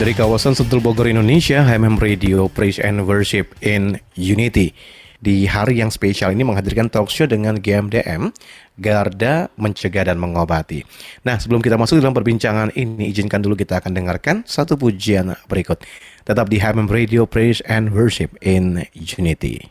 [0.00, 4.72] Dari kawasan Sentul Bogor, Indonesia, HMM Radio Praise and Worship in Unity.
[5.20, 8.32] Di hari yang spesial ini menghadirkan talk show dengan GMDM,
[8.80, 10.88] Garda Mencegah dan Mengobati.
[11.20, 15.84] Nah, sebelum kita masuk dalam perbincangan ini, izinkan dulu kita akan dengarkan satu pujian berikut.
[16.24, 19.68] Tetap di HMM Radio Praise and Worship in Unity.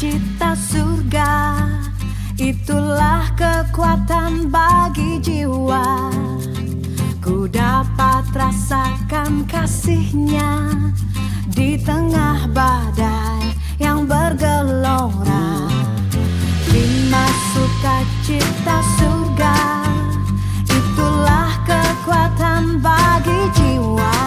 [0.00, 1.60] Cita surga.
[2.40, 6.08] Itulah kekuatan bagi jiwa.
[7.20, 10.72] Ku dapat rasakan kasihnya
[11.52, 15.68] Di tengah badai yang bergelora.
[16.72, 17.26] Lima
[18.24, 19.56] cita surga.
[20.64, 24.19] Itulah kekuatan bagi jiwa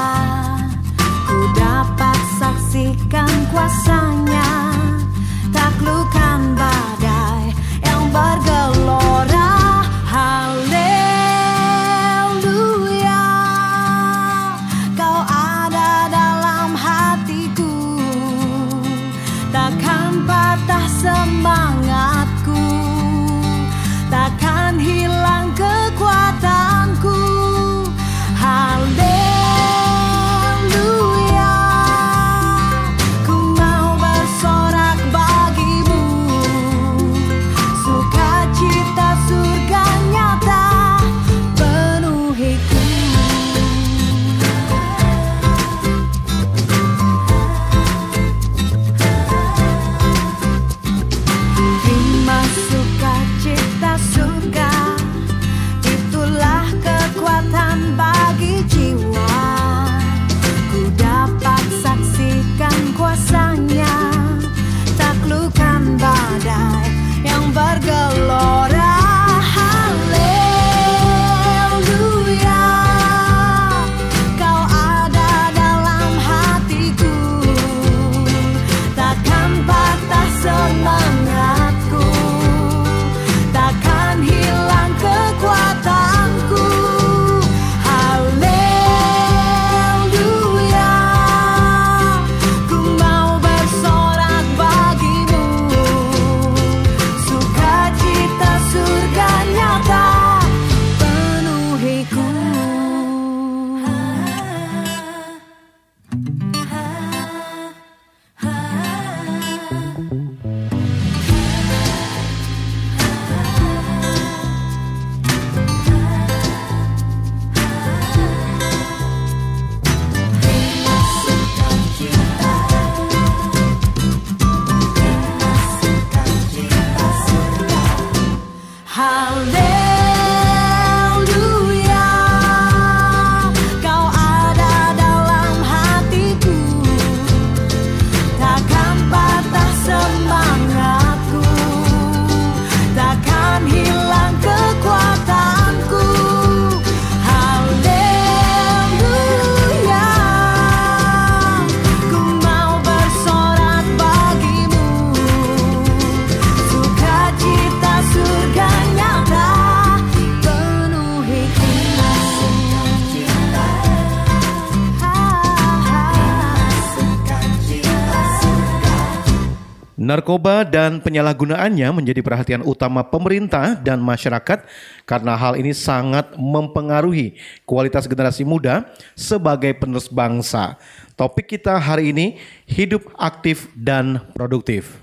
[170.84, 174.68] dan penyalahgunaannya menjadi perhatian utama pemerintah dan masyarakat
[175.08, 178.84] karena hal ini sangat mempengaruhi kualitas generasi muda
[179.16, 180.76] sebagai penerus bangsa.
[181.16, 182.36] Topik kita hari ini
[182.68, 185.00] hidup aktif dan produktif.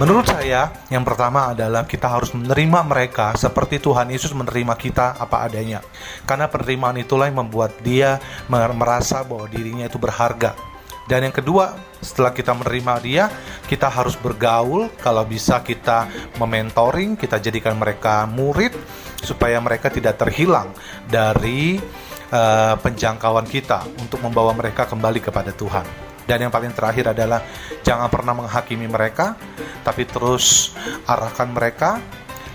[0.00, 5.44] Menurut saya, yang pertama adalah kita harus menerima mereka seperti Tuhan Yesus menerima kita apa
[5.44, 5.84] adanya.
[6.24, 8.16] Karena penerimaan itulah yang membuat dia
[8.48, 10.69] mer- merasa bahwa dirinya itu berharga.
[11.10, 13.26] Dan yang kedua, setelah kita menerima dia,
[13.66, 14.94] kita harus bergaul.
[15.02, 16.06] Kalau bisa kita
[16.38, 18.70] mementoring, kita jadikan mereka murid
[19.18, 20.70] supaya mereka tidak terhilang
[21.10, 21.82] dari
[22.30, 25.82] eh, penjangkauan kita untuk membawa mereka kembali kepada Tuhan.
[26.30, 27.42] Dan yang paling terakhir adalah
[27.82, 29.34] jangan pernah menghakimi mereka,
[29.82, 30.70] tapi terus
[31.10, 31.98] arahkan mereka.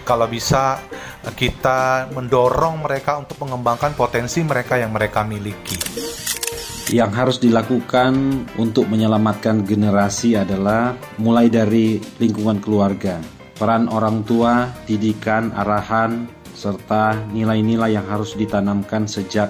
[0.07, 0.79] Kalau bisa
[1.35, 6.24] kita mendorong mereka untuk mengembangkan potensi mereka yang mereka miliki.
[6.93, 8.13] Yang harus dilakukan
[8.61, 13.17] untuk menyelamatkan generasi adalah mulai dari lingkungan keluarga,
[13.57, 19.49] peran orang tua, didikan, arahan, serta nilai-nilai yang harus ditanamkan sejak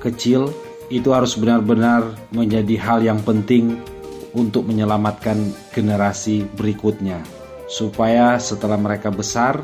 [0.00, 0.48] kecil.
[0.88, 3.76] Itu harus benar-benar menjadi hal yang penting
[4.32, 7.20] untuk menyelamatkan generasi berikutnya.
[7.68, 9.60] Supaya setelah mereka besar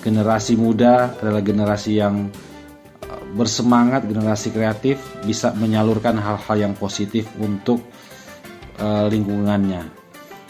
[0.00, 2.30] generasi muda adalah generasi yang
[3.36, 7.84] bersemangat, generasi kreatif bisa menyalurkan hal-hal yang positif untuk
[8.80, 9.84] uh, lingkungannya.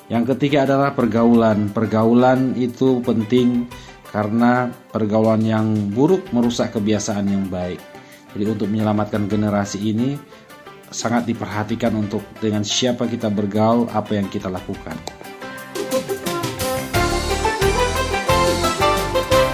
[0.06, 1.74] Yang ketiga adalah pergaulan.
[1.74, 3.66] Pergaulan itu penting
[4.14, 7.82] karena pergaulan yang buruk merusak kebiasaan yang baik.
[8.30, 10.14] Jadi untuk menyelamatkan generasi ini
[10.94, 14.94] sangat diperhatikan untuk dengan siapa kita bergaul, apa yang kita lakukan.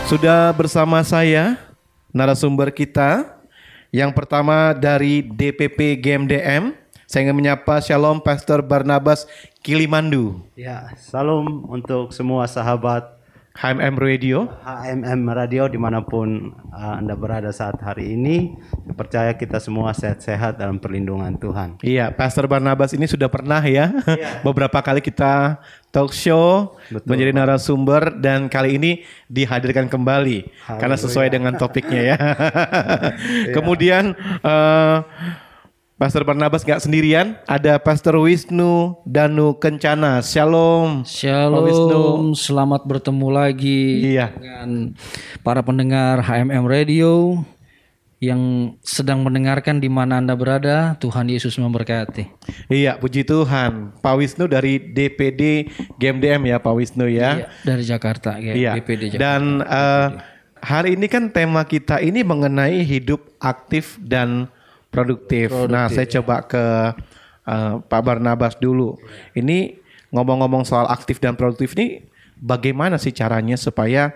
[0.05, 1.72] Sudah bersama saya
[2.13, 3.41] narasumber kita
[3.89, 6.77] yang pertama dari DPP GMDM.
[7.09, 9.29] Saya ingin menyapa Shalom Pastor Barnabas
[9.61, 13.05] Kilimandu, Ya, salam untuk semua sahabat
[13.53, 14.49] HMM Radio.
[14.65, 18.57] HMM Radio di mana pun uh, Anda berada saat hari ini.
[18.97, 21.77] Percaya kita semua sehat-sehat dalam perlindungan Tuhan.
[21.85, 23.93] Iya, Pastor Barnabas ini sudah pernah ya.
[24.47, 25.61] Beberapa kali kita
[25.93, 28.93] talk show Betul, menjadi narasumber dan kali ini
[29.29, 30.49] dihadirkan kembali
[30.81, 32.19] karena sesuai dengan topiknya ya.
[33.57, 34.99] Kemudian eh,
[36.03, 40.19] Pastor Barnabas nggak sendirian, ada Pastor Wisnu Danu Kencana.
[40.19, 41.07] Shalom.
[41.07, 41.95] Pak Wisnu.
[41.95, 44.35] Shalom, selamat bertemu lagi Iya.
[44.35, 44.99] dengan
[45.47, 47.39] para pendengar HMM Radio
[48.19, 50.99] yang sedang mendengarkan di mana Anda berada.
[50.99, 52.27] Tuhan Yesus memberkati.
[52.67, 53.95] Iya, puji Tuhan.
[54.03, 55.71] Pak Wisnu dari DPD
[56.03, 57.47] GMDM ya, Pak Wisnu ya.
[57.47, 58.71] Iya, dari Jakarta, ya, Iya.
[58.75, 59.23] DPD Jakarta.
[59.23, 60.09] Dan eh,
[60.67, 64.51] hari ini kan tema kita ini mengenai hidup aktif dan
[64.93, 65.49] produktif.
[65.73, 66.65] nah, saya coba ke
[67.49, 69.01] eh, Pak Barnabas dulu.
[69.33, 69.81] Ini
[70.13, 72.05] ngomong-ngomong soal aktif dan produktif ini
[72.37, 74.13] bagaimana sih caranya supaya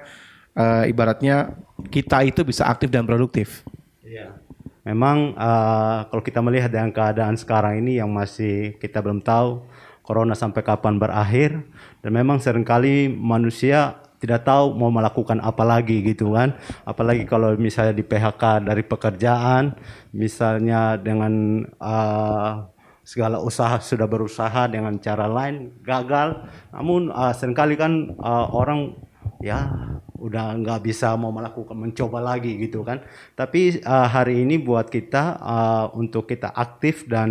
[0.52, 1.56] eh, ibaratnya
[1.88, 3.64] kita itu bisa aktif dan produktif?
[4.04, 4.46] Iya.
[4.86, 9.66] Memang uh, kalau kita melihat dengan keadaan sekarang ini yang masih kita belum tahu
[10.06, 11.58] corona sampai kapan berakhir
[12.06, 16.56] dan memang sering kali manusia tidak tahu mau melakukan apa lagi gitu kan.
[16.88, 19.76] Apalagi kalau misalnya di PHK dari pekerjaan
[20.16, 22.68] misalnya dengan uh,
[23.06, 26.42] segala usaha sudah berusaha dengan cara lain gagal.
[26.74, 28.98] Namun uh, sering kali kan uh, orang
[29.38, 29.68] ya
[30.16, 33.04] udah nggak bisa mau melakukan mencoba lagi gitu kan.
[33.38, 37.30] Tapi uh, hari ini buat kita uh, untuk kita aktif dan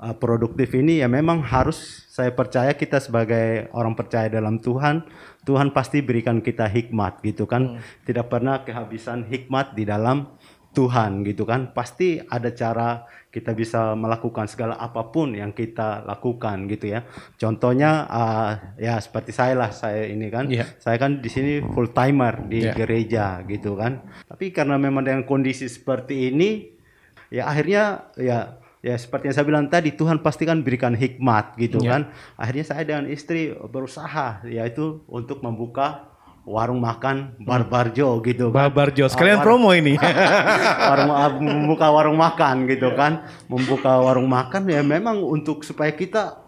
[0.00, 5.04] uh, produktif ini ya memang harus saya percaya kita sebagai orang percaya dalam Tuhan
[5.46, 7.78] Tuhan pasti berikan kita hikmat gitu kan?
[8.02, 10.26] Tidak pernah kehabisan hikmat di dalam
[10.74, 11.70] Tuhan gitu kan?
[11.70, 17.06] Pasti ada cara kita bisa melakukan segala apa pun yang kita lakukan gitu ya.
[17.38, 20.50] Contohnya uh, ya seperti saya lah saya ini kan.
[20.50, 20.66] Iya.
[20.82, 22.74] saya kan di sini full timer di Iya.
[22.74, 24.02] gereja gitu kan?
[24.26, 26.74] Tapi karena memang dengan kondisi seperti ini
[27.30, 31.78] ya akhirnya ya ya seperti yang saya bilang tadi Tuhan pasti kan berikan hikmat gitu
[31.78, 31.90] Iya.
[31.90, 32.02] kan.
[32.36, 36.06] Akhirnya saya dengan istri berusaha yaitu untuk membuka
[36.46, 38.70] warung makan barbarjo gitu kan.
[38.70, 39.98] Barbarjo, sekalian Ah, war- promo ini.
[40.90, 43.12] warung ah, membuka warung makan gitu kan.
[43.46, 46.38] Membuka warung makan ya memang untuk supaya kita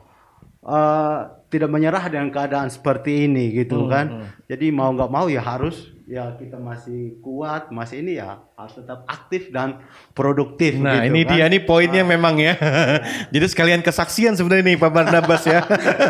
[0.60, 1.18] eh,
[1.48, 4.30] tidak menyerah dengan keadaan seperti ini gitu kan.
[4.44, 9.04] jadi mau nggak mau ya harus ya kita masih kuat masih ini ya harus tetap
[9.04, 9.84] aktif dan
[10.16, 11.30] produktif Nah, gitu ini kan.
[11.36, 12.56] dia nih poinnya memang ya.
[13.34, 15.60] Jadi sekalian kesaksian sebenarnya nih Pak Barnabas ya.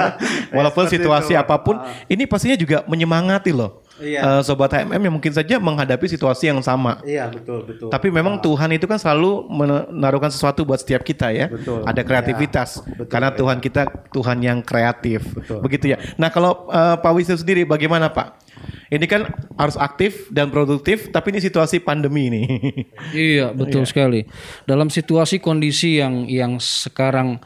[0.57, 1.41] Walaupun situasi itu.
[1.43, 3.83] apa pun, ini pastinya juga menyemangati loh.
[3.99, 4.21] Iya.
[4.23, 7.03] Eh, sobat HMM yang mungkin saja menghadapi situasi yang sama.
[7.03, 11.51] iya betul betul Tapi memang Tuhan itu kan selalu menaruhkan sesuatu buat setiap kita ya.
[11.51, 11.83] Betul.
[11.83, 12.81] Ada kreativitas.
[12.81, 13.37] Ya, betul, Karena ya.
[13.37, 13.83] Tuhan kita
[14.15, 15.21] Tuhan yang kreatif.
[15.35, 15.59] Betul.
[15.67, 15.99] Begitu ya.
[16.17, 18.49] Nah, kalau eh, Pak Wisnu sendiri bagaimana, Pak?
[18.89, 19.29] Ini kan
[19.61, 22.43] harus aktif dan produktif, tapi ini situasi pandemi ini.
[23.13, 24.25] Iya, betul sekali.
[24.65, 27.41] Dalam situasi kondisi yang yang sekarang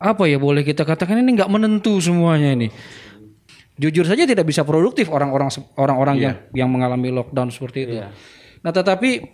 [0.00, 2.68] apa ya boleh kita katakan ini nggak menentu semuanya ini.
[3.80, 5.48] Jujur saja tidak bisa produktif orang-orang
[5.80, 7.96] orang-orang yang yang mengalami lockdown seperti itu.
[8.60, 9.24] Nah, tetapi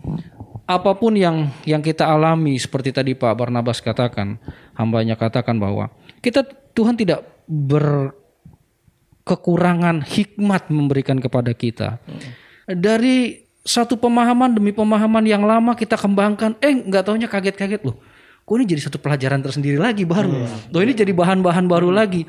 [0.70, 4.38] apa pun yang yang kita alami seperti tadi Pak Barnabas katakan,
[4.78, 5.90] hambanya katakan bahwa
[6.22, 6.46] kita
[6.78, 11.98] Tuhan tidak berkekurangan hikmat memberikan kepada kita.
[12.70, 17.98] Dari satu pemahaman demi pemahaman yang lama kita kembangkan, eh nggak taunya kaget-kaget loh.
[18.46, 20.46] Kok ini jadi satu pelajaran tersendiri lagi baru.
[20.70, 22.22] Loh ini jadi bahan-bahan baru lagi.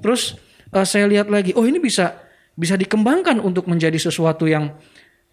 [0.00, 2.16] Terus eh, saya lihat lagi, oh ini bisa
[2.58, 4.74] bisa dikembangkan untuk menjadi sesuatu yang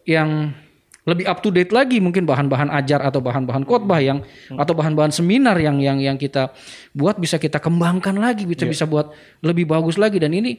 [0.06, 0.54] yang
[1.06, 2.02] lebih up to date lagi.
[2.02, 4.26] Mungkin bahan-bahan ajar atau bahan-bahan khotbah yang
[4.58, 6.54] atau bahan-bahan seminar yang yang yang kita
[6.94, 9.14] buat bisa kita kembangkan lagi bisa bisa buat
[9.46, 10.18] lebih bagus lagi.
[10.18, 10.58] Dan ini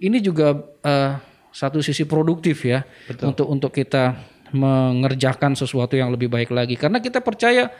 [0.00, 1.12] ini juga eh,
[1.52, 2.84] satu sisi produktif ya
[3.20, 4.16] untuk untuk kita
[4.52, 6.76] mengerjakan sesuatu yang lebih baik lagi.
[6.76, 7.72] Karena kita percaya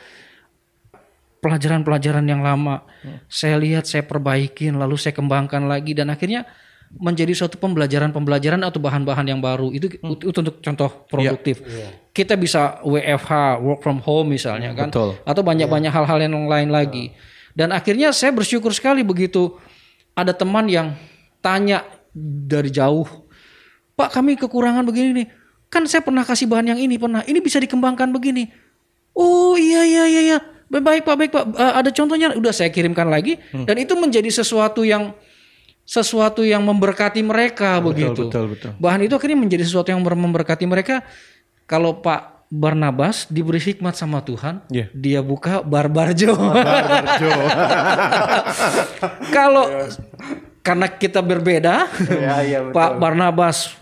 [1.42, 2.86] pelajaran-pelajaran yang lama.
[3.26, 5.92] Saya lihat saya perbaikin lalu saya kembangkan lagi.
[5.92, 6.46] Dan akhirnya
[6.94, 9.74] menjadi suatu pembelajaran-pembelajaran atau bahan-bahan yang baru.
[9.74, 11.58] Itu itu untuk contoh produktif.
[12.14, 14.94] Kita bisa WFH work from home misalnya kan.
[14.94, 15.18] Betul.
[15.26, 17.10] atau banyak-banyak hal-hal yang lain lagi.
[17.52, 19.58] Dan akhirnya saya bersyukur sekali begitu
[20.16, 20.96] ada teman yang
[21.44, 21.84] tanya
[22.48, 23.22] dari jauh
[23.92, 25.26] Pak kami kekurangan begini nih.
[25.70, 27.24] Kan saya pernah kasih bahan yang ini pernah.
[27.24, 28.48] Ini bisa dikembangkan begini.
[29.12, 30.38] Oh iya iya iya iya.
[30.72, 31.44] Baik Pak, baik Pak.
[31.52, 35.12] Eh, ada contohnya udah saya kirimkan lagi dan itu menjadi sesuatu yang
[35.84, 38.30] sesuatu yang memberkati mereka begitu.
[38.30, 38.70] betul, betul.
[38.80, 41.04] Bahan itu akhirnya menjadi sesuatu yang ber- memberkati mereka.
[41.68, 44.88] Kalau Pak Barnabas diberi hikmat sama Tuhan, Iya.
[44.92, 46.32] dia buka barbarjo.
[49.32, 49.64] Kalau
[50.62, 51.88] karena kita berbeda,
[52.70, 53.72] Pak Barnabas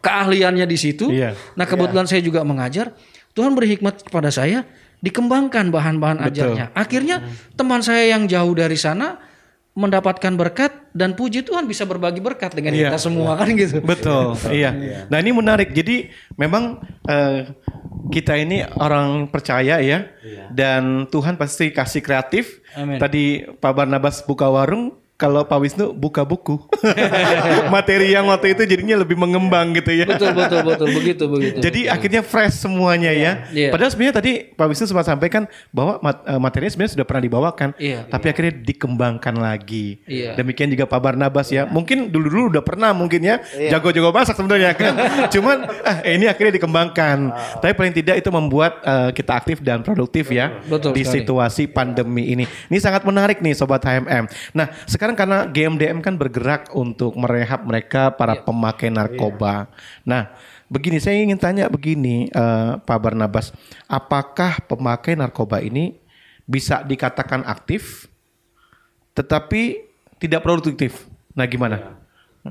[0.00, 1.10] keahliannya di situ.
[1.10, 1.34] Iya.
[1.54, 2.94] Nah kebetulan saya juga mengajar.
[3.34, 4.66] Tuhan beri hikmat kepada saya,
[4.98, 6.74] dikembangkan bahan-bahan ajarnya.
[6.74, 7.22] Akhirnya
[7.54, 9.18] teman saya yang jauh dari sana
[9.78, 12.90] mendapatkan berkat dan puji Tuhan bisa berbagi berkat dengan Iya.
[12.90, 13.78] kita semua kan gitu.
[13.78, 14.74] Betul, iya.
[15.06, 15.70] Nah ini menarik.
[15.70, 17.54] Jadi memang eh,
[18.10, 20.10] kita ini orang percaya ya,
[20.50, 22.58] dan Tuhan pasti kasih kreatif.
[22.74, 22.98] Amin.
[22.98, 26.62] Tadi Pak Barnabas buka warung, kalau Pak Wisnu buka buku.
[27.74, 30.06] Materi yang waktu itu jadinya lebih mengembang gitu ya.
[30.06, 31.58] Betul betul betul begitu begitu.
[31.58, 33.50] Jadi akhirnya fresh semuanya ya.
[33.50, 33.74] Iya.
[33.74, 37.68] Padahal sebenarnya tadi Pak Wisnu sempat sampaikan bahwa mat- eh, materinya sebenarnya sudah pernah dibawakan,
[37.76, 38.06] Iya.
[38.06, 39.98] tapi akhirnya dikembangkan lagi.
[40.06, 40.38] Iya.
[40.38, 41.66] Demikian juga Pak Barnabas ya.
[41.66, 44.94] Mungkin dulu-dulu udah pernah mungkin ya jago-jago masak sebenarnya kan.
[45.34, 47.34] Cuman ah, ini akhirnya dikembangkan.
[47.58, 51.26] Tapi paling tidak itu membuat eh, kita aktif dan produktif ya Betul di sekali.
[51.26, 52.46] situasi pandemi ini.
[52.70, 54.30] Ini sangat menarik nih sobat HMM.
[54.54, 58.44] Nah, sekarang karena GMDM kan bergerak untuk merehab mereka para Iya.
[58.44, 59.70] pemakai narkoba.
[60.02, 60.32] Nah,
[60.66, 63.54] begini saya ingin tanya begini eh, Pak Barnabas,
[63.86, 65.96] apakah pemakai narkoba ini
[66.48, 68.08] bisa dikatakan aktif
[69.14, 69.86] tetapi
[70.18, 71.06] tidak produktif?
[71.36, 71.98] Nah, gimana?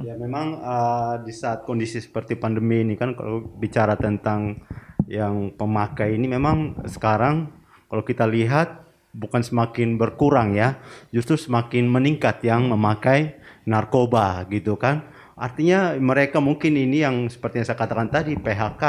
[0.06, 4.62] Ya memang uh, di saat kondisi seperti pandemi ini kan kalau bicara tentang
[5.10, 7.50] yang pemakai ini memang sekarang
[7.88, 8.87] kalau kita lihat
[9.18, 10.78] bukan semakin berkurang ya,
[11.10, 15.10] justru semakin meningkat yang memakai narkoba gitu kan.
[15.34, 18.84] Artinya mereka mungkin ini yang seperti yang saya katakan tadi PHK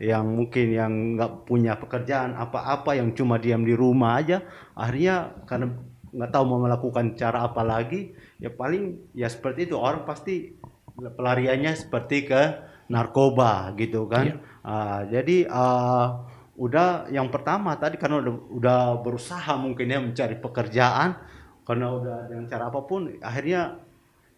[0.00, 4.40] yang mungkin yang nggak punya pekerjaan apa-apa yang cuma diam di rumah aja
[4.72, 5.76] akhirnya karena
[6.10, 9.76] nggak tahu mau melakukan cara apa lagi ya paling ya seperti itu.
[9.78, 10.54] Orang pasti
[10.98, 12.42] pelariannya seperti ke
[12.90, 14.42] narkoba gitu kan.
[14.66, 16.26] Ah, jadi ah,
[16.60, 21.16] udah yang pertama tadi karena udah, udah berusaha mungkin ya mencari pekerjaan
[21.64, 23.80] karena udah dengan cara apa pun akhirnya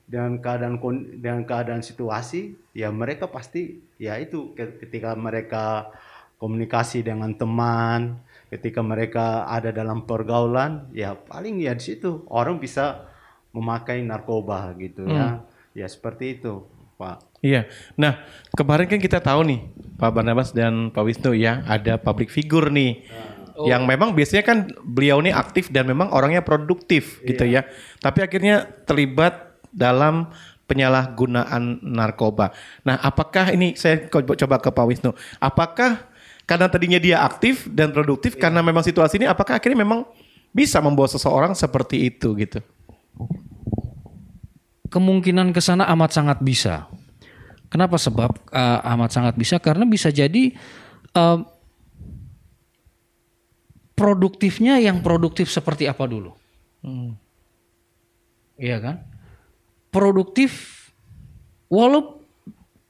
[0.06, 0.78] dengan keadaan
[1.18, 5.90] dengan keadaan situasi ya mereka pasti ya itu ke- ketika mereka
[6.38, 13.08] komunikasi dengan teman ketika mereka ada dalam pergaulan ya paling ya di situ orang bisa
[13.50, 15.42] memakai narkoba gitu ya.
[15.72, 16.68] Ya seperti itu
[17.00, 17.66] pak Iya.
[17.98, 18.22] Nah,
[18.54, 19.60] kemarin kan kita tahu nih
[19.98, 23.02] Pak Barnabas dan Pak Wisnu ya, ada public figure nih.
[23.62, 27.66] Yang memang biasanya kan beliau ini aktif dan memang orangnya produktif gitu ya.
[28.00, 30.30] Tapi akhirnya terlibat dalam
[30.70, 32.54] penyalahgunaan narkoba.
[32.86, 35.10] Nah, apakah ini saya co- coba ke Pak Wisnu,
[35.42, 36.08] apakah
[36.48, 40.06] karena tadinya dia aktif dan produktif karena memang situasi ini apakah akhirnya memang
[40.54, 42.62] bisa membawa seseorang seperti itu gitu?
[44.92, 46.84] kemungkinan ke sana amat sangat bisa.
[47.72, 47.96] Kenapa?
[47.96, 50.52] Sebab eh, amat sangat bisa karena bisa jadi
[51.16, 51.38] eh,
[53.96, 56.36] produktifnya yang produktif seperti apa dulu.
[58.60, 58.96] Iya kan?
[59.88, 60.82] Produktif
[61.72, 62.20] walau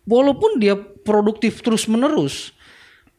[0.03, 0.75] walaupun dia
[1.07, 2.51] produktif terus-menerus,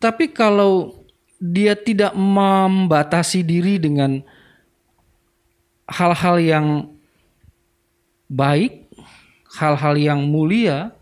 [0.04, 1.06] tapi kalau
[1.40, 4.24] dia tidak membatasi diri dengan
[5.88, 6.68] hal-hal yang
[8.32, 8.88] baik,
[9.60, 10.96] hal-hal yang mulia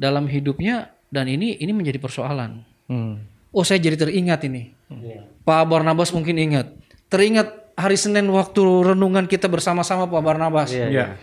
[0.00, 2.64] dalam hidupnya dan ini ini menjadi persoalan.
[3.52, 4.72] Oh saya jadi teringat ini.
[5.44, 6.72] Pak Barnabas mungkin ingat.
[7.12, 10.72] Teringat hari Senin waktu renungan kita bersama-sama Pak Barnabas.
[10.72, 11.20] Iya.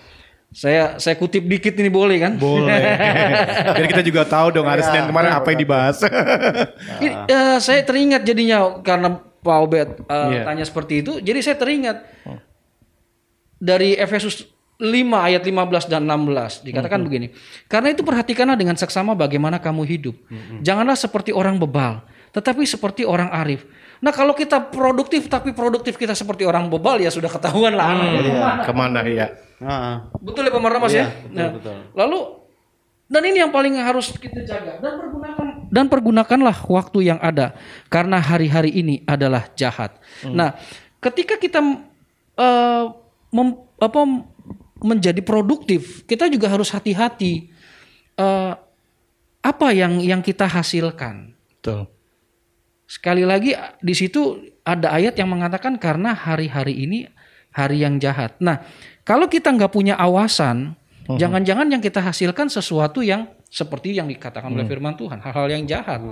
[0.48, 2.34] Saya saya kutip dikit ini boleh kan?
[2.40, 2.72] Boleh.
[3.76, 6.00] Biar kita juga tahu dong hari Senin kemarin apa yang dibahas.
[7.04, 10.48] Ini, eh, saya teringat jadinya karena Pak Obed eh, Iya.
[10.48, 12.00] tanya seperti itu, jadi saya teringat
[13.60, 17.34] dari Efesus 5 ayat 15 dan 16 dikatakan begini.
[17.66, 20.16] Karena itu perhatikanlah dengan seksama bagaimana kamu hidup.
[20.62, 23.66] Janganlah seperti orang bebal, tetapi seperti orang arif.
[23.98, 28.22] Nah kalau kita produktif tapi produktif kita seperti orang bebal ya sudah ketahuan lah anaknya
[28.22, 28.62] ke mana.
[28.62, 29.28] Ke mana ya?
[30.22, 31.10] Betul ya Pak Marnamas ya?
[31.10, 31.78] betul, Nah, betul.
[31.98, 32.20] Lalu
[33.08, 37.58] dan ini yang paling harus kita jaga dan pergunakan dan pergunakanlah waktu yang ada
[37.90, 39.98] karena hari-hari ini adalah jahat.
[40.22, 40.54] Nah,
[41.02, 41.58] ketika kita
[42.38, 42.84] eh,
[43.34, 44.02] mem- apa
[44.82, 47.50] menjadi produktif, kita juga harus hati-hati
[48.18, 48.54] eh,
[49.42, 51.34] apa yang yang kita hasilkan.
[51.58, 51.88] Betul.
[52.88, 53.52] Sekali lagi
[53.84, 57.08] di situ ada ayat yang mengatakan karena hari-hari ini
[57.52, 58.38] hari yang jahat.
[58.38, 58.62] Nah,
[59.02, 60.78] kalau kita nggak punya awasan,
[61.10, 66.04] jangan-jangan yang kita hasilkan sesuatu yang seperti yang dikatakan oleh Firman Tuhan, hal-hal yang jahat,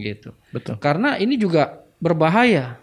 [0.00, 0.32] gitu.
[0.48, 0.80] Betul.
[0.80, 2.80] Karena ini juga berbahaya.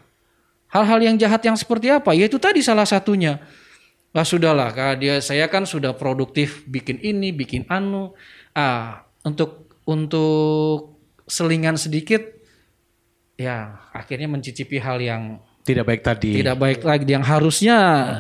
[0.70, 2.14] Hal-hal yang jahat yang seperti apa?
[2.14, 3.42] Yaitu tadi salah satunya.
[4.16, 8.16] Lah sudahlah, Kak, dia saya kan sudah produktif bikin ini, bikin anu.
[8.56, 10.96] Ah, untuk untuk
[11.26, 12.22] selingan sedikit
[13.36, 16.38] ya akhirnya mencicipi hal yang Tidak baik tadi.
[16.38, 17.78] tidak baik lagi yang harusnya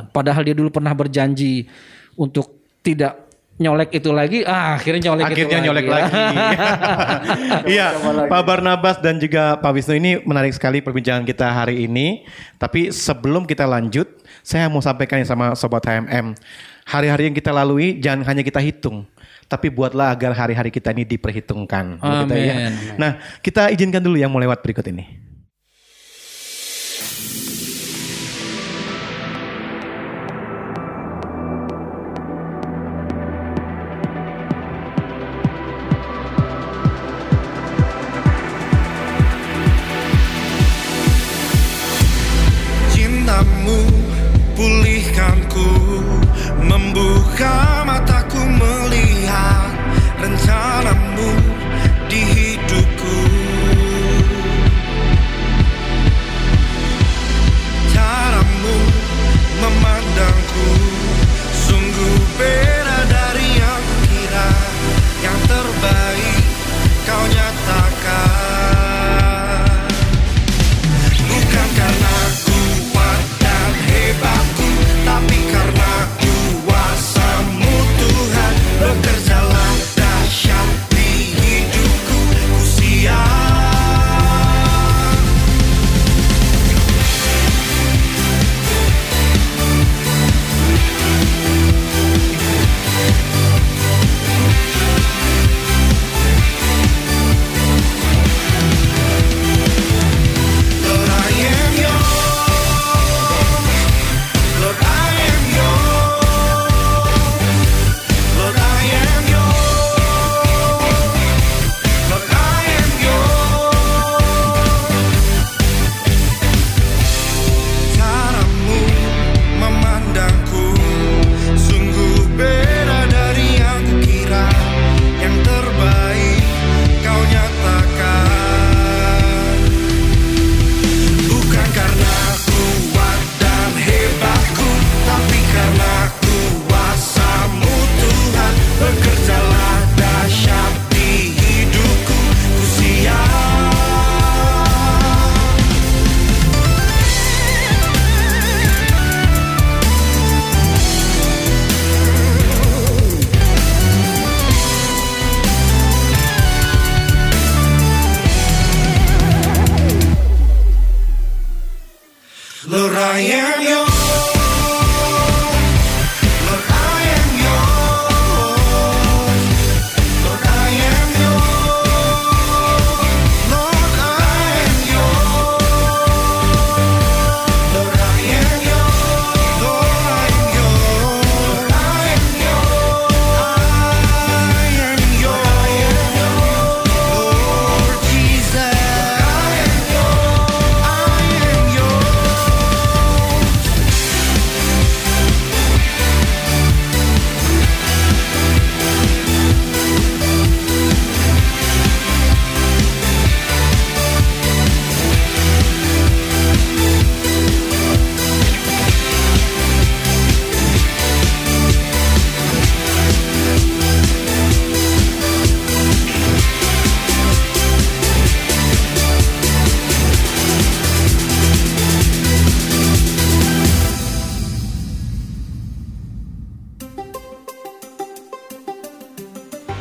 [0.10, 1.70] padahal dia dulu pernah berjanji
[2.18, 3.22] untuk tidak
[3.56, 6.56] nyolek itu lagi ah akhirnya nyolek Akhirnya itu nyolek lagi, lagi.
[7.70, 7.88] Iya,
[8.28, 12.28] Pak Barnabas dan juga Pak Wisnu ini menarik sekali perbincangan kita hari ini.
[12.60, 16.38] Tapi sebelum kita lanjut, saya mau sampaikan sama sobat HMM.
[16.86, 19.10] Hari-hari yang kita lalui jangan hanya kita hitung,
[19.50, 21.98] tapi buatlah agar hari-hari kita ini diperhitungkan.
[21.98, 22.70] Ya.
[22.70, 22.94] Amin.
[23.02, 25.25] Nah, kita izinkan dulu yang mau lewat berikut ini.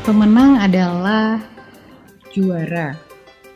[0.05, 1.41] Pemenang adalah
[2.29, 2.93] juara,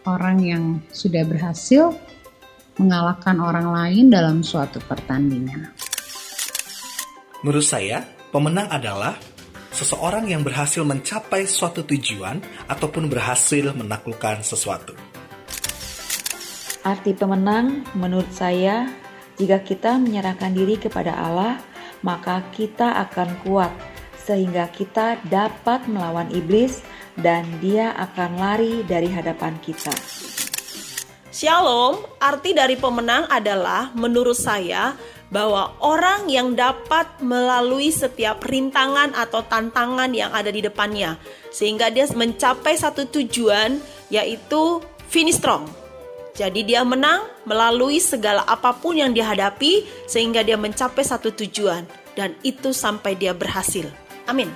[0.08, 1.92] orang yang sudah berhasil
[2.80, 5.68] mengalahkan orang lain dalam suatu pertandingan.
[7.44, 8.00] Menurut saya,
[8.32, 9.20] pemenang adalah
[9.76, 14.96] seseorang yang berhasil mencapai suatu tujuan ataupun berhasil menaklukkan sesuatu.
[16.80, 18.88] Arti pemenang menurut saya,
[19.36, 21.60] jika kita menyerahkan diri kepada Allah,
[22.00, 23.87] maka kita akan kuat
[24.28, 26.84] sehingga kita dapat melawan iblis
[27.16, 29.96] dan dia akan lari dari hadapan kita.
[31.32, 34.92] Shalom, arti dari pemenang adalah menurut saya
[35.32, 41.16] bahwa orang yang dapat melalui setiap rintangan atau tantangan yang ada di depannya
[41.48, 43.80] sehingga dia mencapai satu tujuan
[44.12, 45.68] yaitu finish strong.
[46.36, 51.82] Jadi dia menang melalui segala apa pun yang dihadapi sehingga dia mencapai satu tujuan
[52.14, 54.07] dan itu sampai dia berhasil.
[54.28, 54.52] Amin.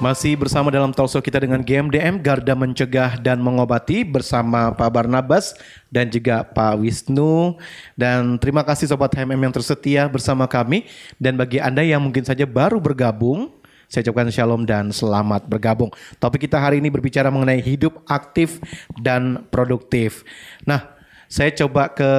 [0.00, 5.52] Masih bersama dalam talkshow kita dengan GMDM Garda Mencegah dan Mengobati bersama Pak Barnabas
[5.92, 7.60] dan juga Pak Wisnu
[8.00, 10.88] dan terima kasih Sobat HMM yang tersetia bersama kami
[11.20, 13.52] dan bagi Anda yang mungkin saja baru bergabung
[13.92, 15.90] saya ucapkan shalom dan selamat bergabung.
[16.16, 18.62] Topik kita hari ini berbicara mengenai hidup aktif
[19.02, 20.22] dan produktif.
[20.62, 20.94] Nah,
[21.26, 22.10] saya coba ke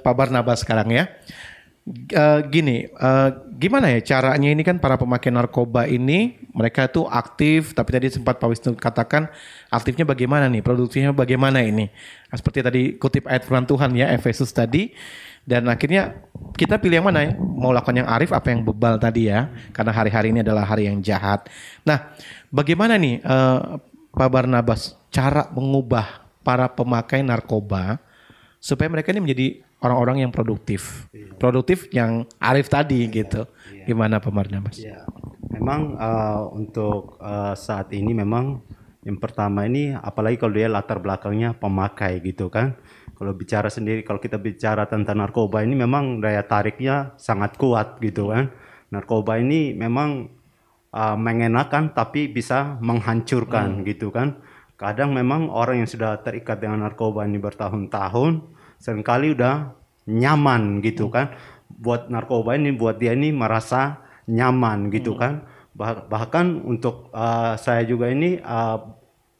[0.00, 1.04] Pak Barnabas sekarang ya.
[1.88, 7.72] Eh, gini, eh, gimana ya caranya ini kan para pemakai narkoba ini mereka tuh aktif,
[7.72, 9.32] tapi tadi sempat Pak Wisnu katakan
[9.72, 11.88] aktifnya bagaimana nih, produktifnya bagaimana ini?
[12.28, 14.92] Nah, seperti tadi kutip ayat firman Tuhan ya Efesus tadi,
[15.48, 16.28] dan akhirnya
[16.60, 17.32] kita pilih yang mana ya?
[17.40, 19.48] Mau lakukan yang arif apa yang bebal tadi ya?
[19.72, 21.48] Karena hari-hari ini adalah hari yang jahat.
[21.88, 22.12] Nah,
[22.52, 23.58] bagaimana nih eh,
[24.12, 27.96] Pak Barnabas cara mengubah para pemakai narkoba
[28.60, 29.46] supaya mereka ini menjadi
[29.78, 31.06] orang-orang yang produktif,
[31.38, 33.46] produktif yang arif tadi gitu.
[33.86, 34.76] Gimana Pak Barnabas?
[34.78, 35.06] Iya.
[35.54, 38.60] Memang eh, untuk eh, saat ini memang
[39.06, 42.76] yang pertama ini apalagi kalau dia latar belakangnya pemakai gitu kan.
[43.18, 48.34] Kalau bicara sendiri kalau kita bicara tentang narkoba ini memang daya tariknya sangat kuat gitu
[48.34, 48.50] kan.
[48.90, 50.26] Narkoba ini memang
[50.90, 54.42] eh, mengenakan tapi bisa menghancurkan gitu kan.
[54.78, 59.74] Kadang memang orang yang sudah terikat dengan narkoba ini bertahun-tahun sering kali udah
[60.08, 61.34] nyaman gitu kan.
[61.68, 65.44] Buat narkoba ini buat dia ini merasa nyaman gitu kan.
[65.76, 68.98] Bah- bahkan untuk uh, saya juga ini uh,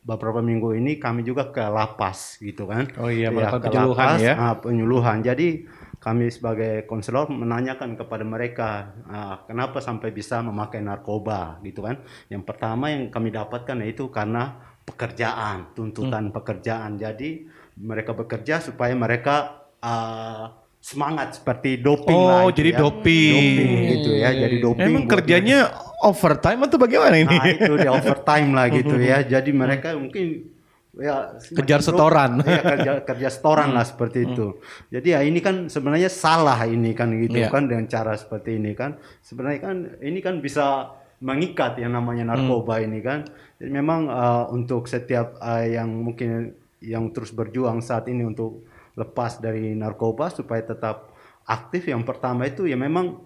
[0.09, 2.89] beberapa minggu ini kami juga ke lapas gitu kan.
[2.97, 4.35] Oh iya, Ya, ke penyuluhan lapas, ya.
[4.41, 5.21] ah, penyuluhan.
[5.21, 5.69] Jadi
[6.01, 12.01] kami sebagai konselor menanyakan kepada mereka ah, kenapa sampai bisa memakai narkoba gitu kan.
[12.33, 14.57] Yang pertama yang kami dapatkan yaitu karena
[14.89, 16.97] pekerjaan, tuntutan pekerjaan.
[16.97, 17.45] Jadi
[17.79, 22.79] mereka bekerja supaya mereka ah, semangat seperti doping lah Oh, itu jadi ya.
[22.79, 23.35] doping.
[23.35, 24.31] Doping gitu ya.
[24.33, 24.87] Jadi doping.
[24.87, 25.59] Emang kerjanya
[26.01, 27.35] overtime atau bagaimana ini?
[27.35, 29.19] Nah itu di overtime lah gitu ya.
[29.21, 30.55] Jadi mereka mungkin
[30.99, 32.43] ya Kejar setoran.
[32.43, 34.59] ya, kerja kerja setoran lah seperti itu.
[34.89, 37.51] Jadi ya ini kan sebenarnya salah ini kan gitu Iya.
[37.51, 38.99] kan dengan cara seperti ini kan.
[39.21, 43.27] Sebenarnya kan ini kan bisa mengikat yang namanya narkoba ini kan.
[43.59, 49.39] Jadi memang uh, untuk setiap uh, yang mungkin yang terus berjuang saat ini untuk lepas
[49.39, 51.15] dari narkoba supaya tetap
[51.47, 51.91] aktif.
[51.91, 53.23] Yang pertama itu ya memang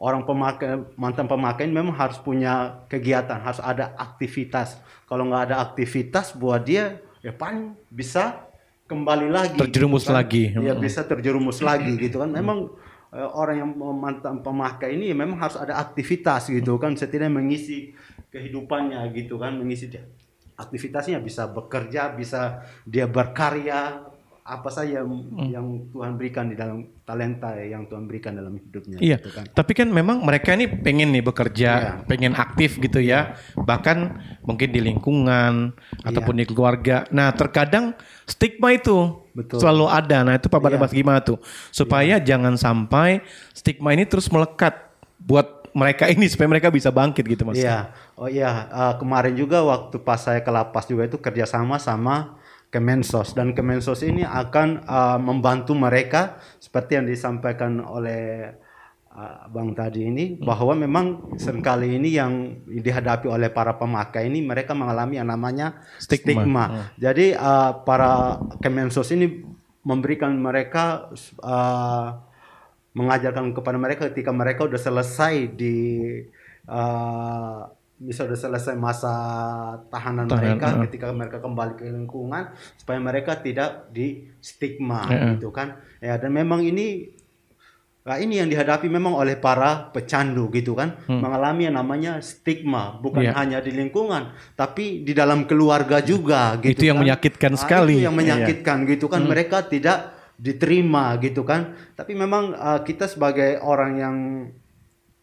[0.00, 4.80] orang pemakai mantan pemakai memang harus punya kegiatan harus ada aktivitas.
[5.04, 8.48] Kalau nggak ada aktivitas buat dia ya paling bisa
[8.88, 9.58] kembali lagi.
[9.60, 10.18] Terjerumus gitu kan.
[10.24, 10.44] lagi.
[10.56, 10.80] ya Hmm.
[10.80, 12.32] bisa terjerumus lagi gitu kan.
[12.32, 12.72] Memang
[13.12, 16.96] eh, orang yang mantan pemakai ini ya memang harus ada aktivitas gitu kan.
[16.96, 17.92] Setidaknya mengisi
[18.30, 20.06] kehidupannya gitu kan mengisi dia
[20.60, 24.04] aktivitasnya bisa bekerja bisa dia berkarya
[24.40, 25.46] apa saja yang, Hmm.
[25.46, 29.46] yang Tuhan berikan di dalam talenta yang Tuhan berikan dalam hidupnya Iya, gitu kan.
[29.46, 31.90] tapi kan memang mereka ini pengen nih bekerja, Iya.
[32.10, 35.70] pengen aktif gitu ya, bahkan mungkin di lingkungan
[36.02, 37.06] ataupun di keluarga.
[37.14, 37.94] Nah, terkadang
[38.26, 39.62] stigma itu Betul.
[39.62, 40.18] selalu ada.
[40.26, 40.64] Nah, itu Pak Iya.
[40.66, 41.38] Barnabas gimana tuh?
[41.70, 43.22] Supaya jangan sampai
[43.54, 44.74] stigma ini terus melekat
[45.20, 47.58] buat mereka ini supaya mereka bisa bangkit gitu mas.
[47.58, 52.40] Iya, oh iya eh, kemarin juga waktu pas saya ke lapas juga itu kerjasama sama
[52.70, 58.54] Kemensos dan Kemensos ini akan eh, membantu mereka seperti yang disampaikan oleh
[59.10, 64.42] eh, Bang tadi ini bahwa memang sering kali ini yang dihadapi oleh para pemakai ini
[64.42, 66.30] mereka mengalami yang namanya Stigma.
[66.30, 66.64] stigma.
[66.66, 66.86] Hmm.
[66.98, 69.42] Jadi eh, para Kemensos ini
[69.82, 71.10] memberikan mereka
[71.42, 72.08] eh,
[72.92, 75.76] mengajarkan kepada mereka ketika mereka udah selesai di
[76.66, 77.58] eh,
[78.00, 79.12] bisa udah selesai masa
[79.92, 80.80] tahanan Tahanan, mereka uh.
[80.88, 82.48] ketika mereka kembali ke lingkungan
[82.80, 85.36] supaya mereka tidak di stigma Uh-uh.
[85.36, 87.16] gitu kan ya dan memang ini
[88.00, 93.28] Nah, ini yang dihadapi memang oleh para pecandu gitu kan, mengalami yang namanya stigma, bukan
[93.28, 93.36] Iya.
[93.36, 97.04] hanya di lingkungan, tapi di dalam keluarga juga gitu Itu yang kan.
[97.04, 98.00] menyakitkan Ah, sekali.
[98.00, 98.20] Itu yang Iya.
[98.24, 101.76] menyakitkan gitu kan, mereka tidak diterima gitu kan.
[101.92, 104.16] Tapi memang ah, kita sebagai orang yang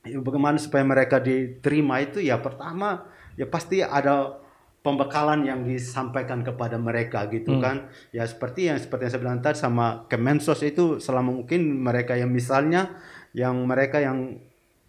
[0.06, 4.40] ya, bagaimana supaya mereka diterima itu ya pertama ya pasti ada
[4.82, 7.62] pembekalan yang disampaikan kepada mereka gitu Hmm.
[7.62, 7.76] kan
[8.16, 12.32] ya seperti yang seperti yang saya bilang tadi sama Kemensos itu selama mungkin mereka yang
[12.32, 12.96] misalnya
[13.36, 14.40] yang mereka yang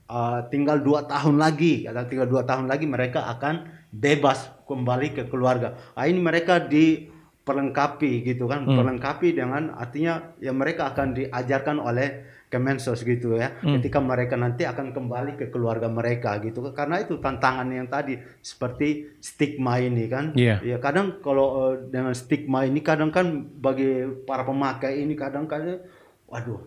[0.07, 5.23] uh, tinggal dua tahun lagi atau tinggal dua tahun lagi mereka akan bebas kembali ke
[5.27, 6.63] keluarga ah ini mereka
[7.49, 8.77] diperlengkapi gitu kan Hmm.
[8.77, 12.09] perlengkapi dengan artinya ya mereka akan diajarkan oleh
[12.49, 13.77] Kemensos gitu ya Hmm.
[13.77, 19.21] ketika mereka nanti akan kembali ke keluarga mereka gitu karena itu tantangan yang tadi seperti
[19.21, 20.61] stigma ini kan Iya.
[20.65, 23.29] ya kadang kalau eh, dengan stigma ini kadang kan
[23.61, 25.85] bagi para pemakai ini kadang-kadang
[26.25, 26.65] waduh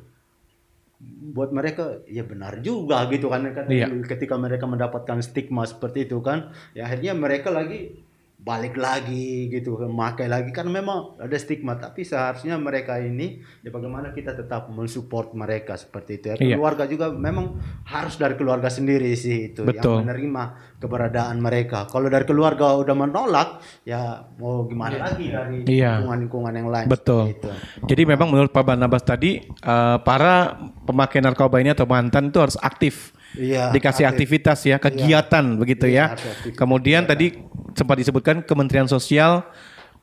[1.33, 3.89] buat mereka ya benar juga gitu kan Iya.
[4.05, 8.05] ketika mereka mendapatkan stigma seperti itu kan ya akhirnya mereka lagi
[8.41, 14.09] balik lagi gitu memakai lagi karena memang ada stigma tapi seharusnya mereka ini ya bagaimana
[14.09, 16.55] kita tetap mensupport mereka seperti itu ya Iya.
[16.57, 20.01] keluarga juga memang harus dari keluarga sendiri sih itu Betul.
[20.01, 20.43] yang menerima
[20.81, 26.01] keberadaan mereka kalau dari keluarga udah menolak ya mau gimana lagi dari Iya.
[26.01, 27.37] lingkungan-lingkungan yang lain Betul.
[27.37, 27.49] itu.
[27.85, 32.57] Jadi memang menurut Pak Barnabas tadi eh, para pemakai narkoba ini atau mantan itu harus
[32.57, 33.13] aktif.
[33.31, 34.27] Iya, Dikasih aktif.
[34.27, 36.19] aktivitas ya, kegiatan begitu Iya, ya.
[36.19, 36.51] aktif.
[36.53, 37.39] Kemudian tadi
[37.71, 39.47] sempat disebutkan Kementerian Sosial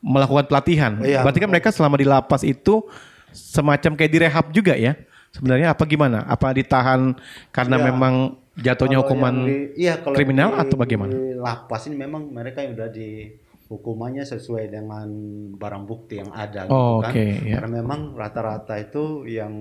[0.00, 0.96] melakukan pelatihan.
[1.02, 1.20] Iya.
[1.20, 2.86] Berarti kan mereka selama di lapas itu
[3.30, 4.96] semacam kayak direhab juga ya.
[5.28, 6.24] Sebenarnya apa gimana?
[6.24, 7.12] Apa ditahan
[7.50, 7.84] karena Iya.
[7.92, 8.14] memang
[8.56, 11.12] jatuhnya Kalau hukuman di- iya, kalau kriminal di- atau bagaimana?
[11.12, 13.36] Di lapas ini memang mereka yang udah di
[13.68, 15.04] hukumannya sesuai dengan
[15.52, 17.12] barang bukti yang ada Oh, gitu kan.
[17.12, 17.54] oke, ya.
[17.60, 19.52] Karena memang rata-rata itu yang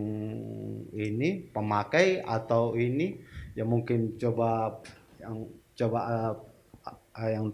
[0.90, 3.20] ini pemakai atau ini
[3.58, 4.78] yang mungkin coba
[5.18, 6.34] yang coba eh,
[7.18, 7.46] eh, yang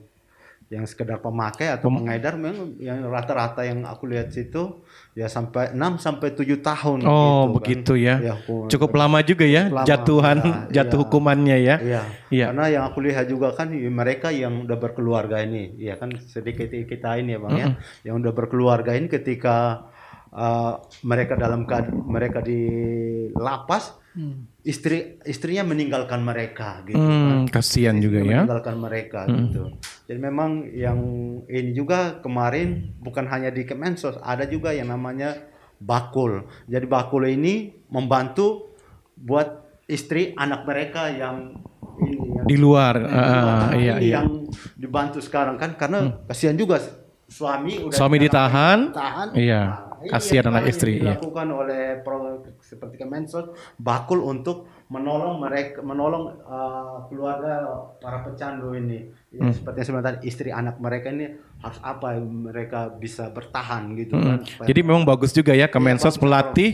[0.72, 4.82] yang sekedar pemakai atau Pem- pengedar memang yang rata-rata yang aku lihat situ
[5.14, 7.54] ya sampai 6 sampai 7 tahun Oh, gitu kan.
[7.62, 8.16] begitu ya.
[8.42, 11.04] hukuman- Cukup lama juga ya Lama, jatuhan iya, jatuh iya.
[11.06, 11.76] hukumannya ya.
[11.78, 12.02] Iya.
[12.34, 12.46] Iya.
[12.50, 16.66] Karena yang aku lihat juga kan ya, mereka yang udah berkeluarga ini, ya kan sedikit
[16.66, 17.68] kita ini ya bang ya,
[18.10, 19.86] yang udah berkeluarga ini ketika
[20.34, 21.70] uh, mereka dalam
[22.10, 22.66] mereka di
[23.38, 23.94] lapas,
[24.62, 27.60] istri istrinya meninggalkan mereka gitu Hmm, kan.
[27.60, 28.40] kasihan juga Istrinya ya.
[28.46, 29.36] Meninggalkan mereka Hmm.
[29.44, 29.64] gitu.
[30.06, 31.00] Jadi memang yang
[31.46, 35.34] ini juga kemarin bukan hanya di Kemensos, ada juga yang namanya
[35.78, 36.46] bakul.
[36.66, 38.72] Jadi bakul ini membantu
[39.16, 39.50] buat
[39.84, 41.58] istri anak mereka yang
[42.00, 43.58] ini yang Di luar, yang ah, di luar.
[43.60, 44.14] Nah, iya, iya.
[44.20, 44.30] yang
[44.76, 46.82] dibantu sekarang kan karena kasihan juga
[47.26, 49.28] suami udah Suami ditahan, ditahan.
[49.34, 49.62] iya.
[49.64, 51.02] Nah, Kasihan yang anak kemarin istri, iya.
[51.16, 52.18] dilakukan oleh pro,
[52.60, 57.66] seperti Kemensos bakul untuk menolong mereka menolong uh, keluarga
[57.98, 59.54] para pecandu ini ya, Hmm.
[59.54, 64.28] seperti yang tadi istri anak mereka ini harus apa mereka bisa bertahan gitu Mm-mm.
[64.28, 66.72] kan supaya- Jadi memang bagus juga ya Kemensos bagus, melatih.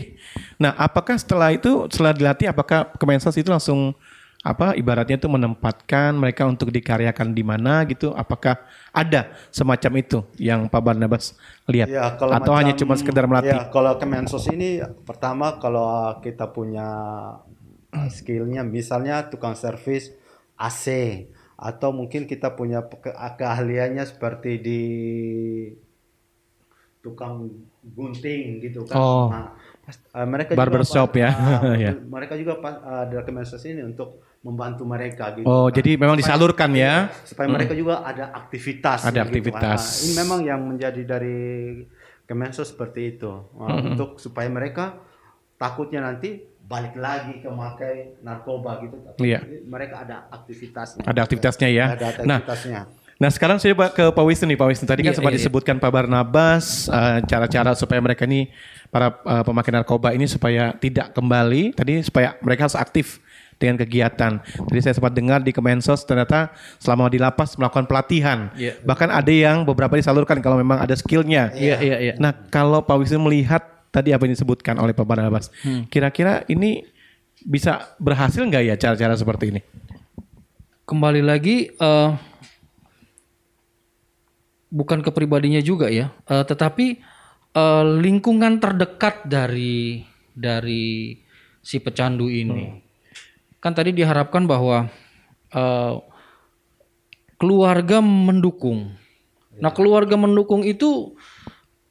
[0.58, 3.94] Nah, apakah setelah itu setelah dilatih apakah Kemensos itu langsung
[4.40, 8.16] apa ibaratnya itu menempatkan mereka untuk dikaryakan di mana gitu?
[8.16, 8.56] Apakah
[8.88, 11.36] ada semacam itu yang Pak Barnabas
[11.68, 13.52] lihat Ya, kalau atau hanya macam- cuma sekedar melatih?
[13.52, 16.88] Ya, kalau Kemensos ini pertama kalau kita punya
[18.08, 20.08] skillnya, misalnya tukang servis
[20.56, 20.88] AC
[21.60, 24.82] atau mungkin kita punya ke- keahliannya seperti di
[27.04, 27.48] tukang
[27.84, 28.96] gunting gitu kan.
[28.96, 29.28] Oh.
[29.28, 29.52] Nah,
[30.16, 31.28] uh, mereka Barbershop ya.
[31.32, 35.44] uh, mereka juga pas, uh, dari Kemensos ini untuk membantu mereka gitu.
[35.44, 35.76] Oh, kan.
[35.76, 36.94] jadi memang Supaya- disalurkan ya?
[37.22, 37.54] Supaya Mm.
[37.54, 39.04] mereka juga ada aktivitas.
[39.04, 39.26] Ada gitu.
[39.28, 39.80] aktivitas.
[39.80, 41.40] Ah, ini memang yang menjadi dari
[42.24, 43.26] Kemensos seperti itu
[43.58, 43.90] Ah, Mm-mm.
[43.92, 44.94] untuk supaya mereka
[45.56, 48.96] takutnya nanti balik lagi ke makai narkoba gitu.
[49.02, 49.42] Tapi Iya.
[49.66, 51.02] mereka ada aktivitasnya.
[51.02, 51.86] Ada aktivitasnya ya.
[51.90, 52.80] Ada Nah, aktivitasnya.
[53.20, 55.36] Nah sekarang saya coba ke Pak Wisnu nih Pak Wisnu tadi kan Iya, sempat iya,
[55.36, 55.44] iya.
[55.44, 58.48] disebutkan Pak Barnabas eh, cara-cara supaya mereka ini
[58.88, 63.20] para eh, pemakai narkoba ini supaya tidak kembali tadi supaya mereka harus aktif
[63.60, 64.40] dengan kegiatan.
[64.40, 68.48] Tadi saya sempat dengar di Kemensos ternyata selama di lapas melakukan pelatihan.
[68.56, 68.80] Iya.
[68.80, 71.52] Bahkan ada yang beberapa disalurkan kalau memang ada skillnya.
[71.52, 72.14] Iya, iya, iya.
[72.16, 73.60] Nah kalau Pak Wisnu melihat
[73.92, 75.84] tadi apa yang disebutkan oleh Pak Barnabas, Hmm.
[75.92, 76.88] kira-kira ini
[77.44, 79.60] bisa berhasil nggak ya cara-cara seperti ini?
[80.90, 82.10] kembali lagi eh,
[84.70, 86.86] bukan ke pribadinya juga ya, eh, tetapi
[87.54, 90.02] eh, lingkungan terdekat dari
[90.34, 91.14] dari
[91.62, 92.89] si pecandu ini.
[93.60, 94.88] Kan tadi diharapkan bahwa
[95.52, 95.94] eh,
[97.40, 98.96] keluarga mendukung.
[99.60, 101.16] Nah, keluarga mendukung itu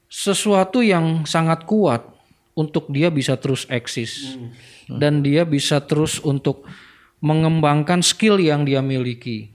[0.09, 2.05] sesuatu yang sangat kuat
[2.57, 4.37] untuk dia bisa terus eksis.
[4.89, 6.65] Dan dia bisa terus untuk
[7.21, 9.53] mengembangkan skill yang dia miliki.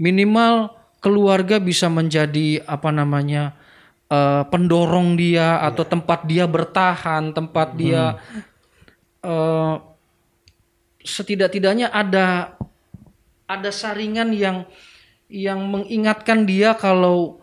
[0.00, 0.72] Minimal
[1.04, 3.52] keluarga bisa menjadi apa namanya
[4.08, 8.16] eh, pendorong dia atau tempat dia bertahan, tempat dia
[9.20, 9.76] eh,
[11.02, 12.56] setidak-tidaknya ada
[13.44, 14.64] ada saringan yang
[15.26, 17.40] yang mengingatkan dia kalau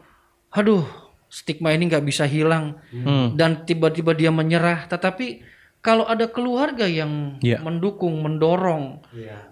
[0.50, 0.86] aduh
[1.28, 3.38] stigma ini nggak bisa hilang Hmm.
[3.38, 5.46] dan tiba-tiba dia menyerah tetapi
[5.80, 7.62] kalau ada keluarga yang Iya.
[7.62, 9.04] mendukung mendorong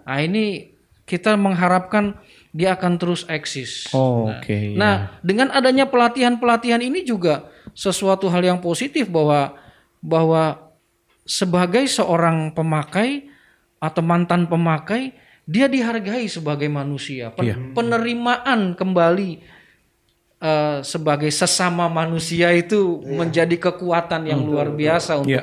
[0.02, 0.74] nah ini
[1.08, 2.18] kita mengharapkan
[2.52, 4.74] dia akan terus eksis Oh, Oke.
[4.74, 9.56] Nah, dengan adanya pelatihan-pelatihan ini juga sesuatu hal yang positif bahwa
[10.00, 10.68] bahwa
[11.24, 13.27] sebagai seorang pemakai
[13.78, 15.14] atau mantan pemakai
[15.48, 17.32] dia dihargai sebagai manusia.
[17.32, 17.54] Pen- Iya.
[17.72, 19.30] Penerimaan kembali
[20.38, 25.42] eh, sebagai sesama manusia itu menjadi kekuatan yang luar biasa untuk Iya.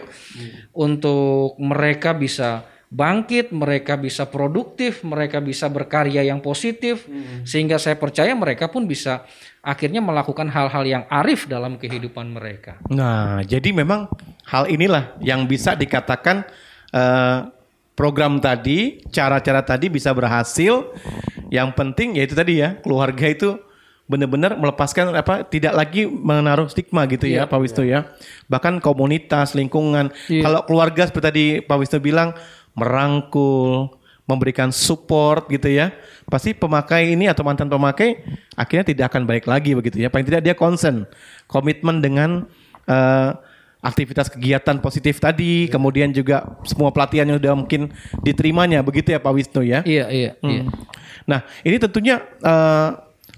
[0.71, 7.03] untuk mereka bisa bangkit, mereka bisa produktif, mereka bisa berkarya yang positif,
[7.43, 9.27] sehingga saya percaya mereka pun bisa
[9.59, 12.79] akhirnya melakukan hal-hal yang arif dalam kehidupan mereka.
[12.87, 14.07] Nah, jadi memang
[14.47, 16.47] hal inilah yang bisa dikatakan
[16.95, 17.39] eh,
[17.95, 20.91] program tadi, cara-cara tadi bisa berhasil.
[21.49, 23.57] Yang penting yaitu tadi ya, keluarga itu
[24.05, 28.13] benar-benar melepaskan apa tidak lagi menaruh stigma gitu ya, Iya, Pak Wisnu ya.
[28.45, 30.13] Bahkan komunitas, lingkungan.
[30.29, 30.45] Iya.
[30.45, 32.37] Kalau keluarga seperti tadi Pak Wisnu bilang
[32.77, 33.89] merangkul,
[34.29, 35.93] memberikan support gitu ya.
[36.29, 38.21] Pasti pemakai ini atau mantan pemakai
[38.57, 40.09] akhirnya tidak akan balik lagi begitu ya.
[40.09, 41.05] Paling tidak dia concern,
[41.49, 42.49] komitmen dengan
[42.89, 43.29] eh,
[43.85, 47.93] aktivitas kegiatan positif tadi, kemudian juga semua pelatihan yang sudah mungkin
[48.25, 49.85] diterimanya begitu ya Pak Wisnu ya.
[49.85, 50.49] Iya, iya, Hmm.
[50.49, 50.61] iya.
[51.29, 52.89] Nah, ini tentunya eh,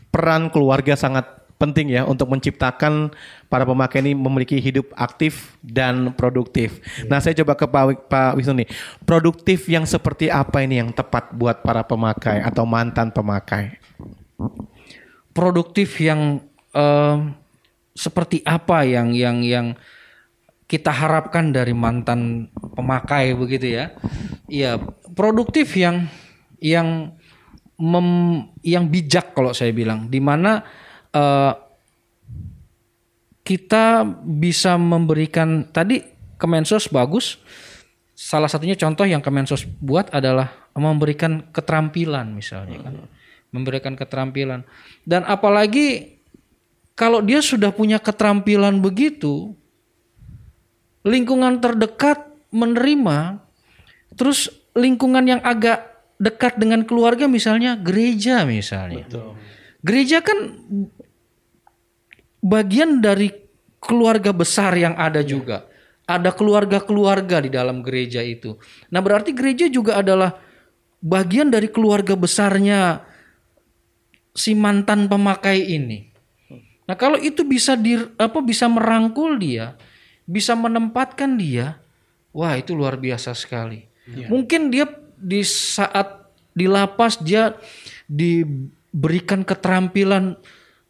[0.08, 3.10] peran keluarga sangat penting ya untuk menciptakan
[3.50, 6.78] para pemakai ini memiliki hidup aktif dan produktif.
[7.10, 8.70] Nah, saya coba ke Pak, Pak Wisnu nih.
[9.04, 13.82] Produktif yang seperti apa ini yang tepat buat para pemakai atau mantan pemakai?
[15.34, 16.46] Produktif yang
[16.78, 17.16] eh,
[17.98, 19.68] seperti apa yang yang yang
[20.68, 23.96] kita harapkan dari mantan pemakai begitu ya?
[24.52, 24.80] Iya,
[25.16, 26.12] produktif yang
[26.60, 27.16] yang
[27.80, 30.62] mem- yang bijak kalau saya bilang, di mana
[31.16, 31.54] eh,
[33.48, 37.42] kita bisa memberikan tadi Kemensos bagus.
[38.14, 42.94] Salah satunya contoh yang Kemensos buat adalah memberikan keterampilan misalnya kan.
[43.50, 44.68] Memberikan keterampilan.
[45.02, 46.20] Dan apalagi
[46.94, 49.58] kalau dia sudah punya keterampilan begitu,
[51.08, 53.40] lingkungan terdekat menerima,
[54.20, 59.08] terus lingkungan yang agak dekat dengan keluarga misalnya gereja misalnya.
[59.82, 60.68] Gereja kan
[62.44, 63.32] bagian dari
[63.80, 65.70] keluarga besar yang ada juga.
[66.08, 68.56] Ada keluarga-keluarga di dalam gereja itu.
[68.96, 70.40] Nah, berarti gereja juga adalah
[71.04, 73.04] bagian dari keluarga besarnya
[74.32, 76.08] si mantan pemakai ini.
[76.88, 79.76] Nah, kalau itu bisa di apa bisa merangkul dia,
[80.28, 81.80] bisa menempatkan dia,
[82.36, 83.88] wah itu luar biasa sekali.
[84.08, 84.88] Mungkin dia
[85.18, 87.56] di saat di lapas dia
[88.08, 90.36] diberikan keterampilan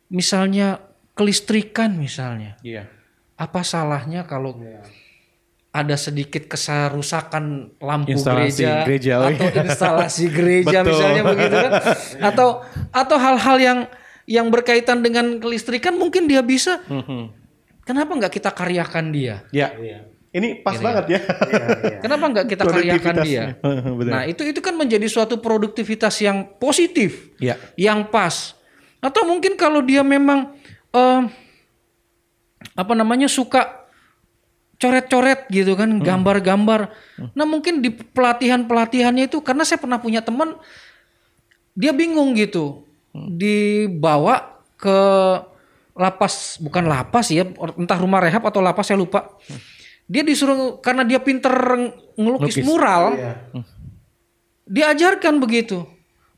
[0.09, 0.81] misalnya
[1.13, 2.57] kelistrikan misalnya.
[2.65, 2.89] Iya.
[3.37, 4.57] Apa salahnya kalau
[5.77, 9.61] ada sedikit kesarusakan lampu Instalasi gereja, gereja, oh atau iya.
[9.61, 10.89] instalasi gereja Betul.
[10.89, 11.71] misalnya begitu kan
[12.33, 12.47] atau
[12.89, 13.79] atau hal-hal yang
[14.25, 16.81] yang berkaitan dengan kelistrikan mungkin dia bisa
[17.87, 19.47] kenapa nggak kita karyakan dia?
[19.55, 19.71] Ya.
[20.35, 21.19] Ini pas banget ya.
[22.03, 23.43] kenapa nggak kita karyakan dia?
[24.13, 27.55] Nah itu itu kan menjadi suatu produktivitas yang positif Ya.
[27.79, 28.53] yang pas.
[28.99, 30.51] Atau mungkin kalau dia memang
[30.91, 31.21] eh,
[32.75, 33.87] apa namanya suka
[34.77, 36.93] coret-coret gitu kan gambar-gambar.
[37.33, 40.53] Nah mungkin di pelatihan-pelatihannya itu karena saya pernah punya teman
[41.73, 42.85] dia bingung gitu.
[43.15, 44.99] Dibawa ke
[45.97, 47.43] lapas bukan lapas ya
[47.75, 49.27] entah rumah rehab atau lapas saya lupa.
[50.07, 51.51] Dia disuruh karena dia pinter
[52.15, 52.65] ngelukis Lukis.
[52.65, 53.17] mural
[54.63, 55.83] diajarkan begitu.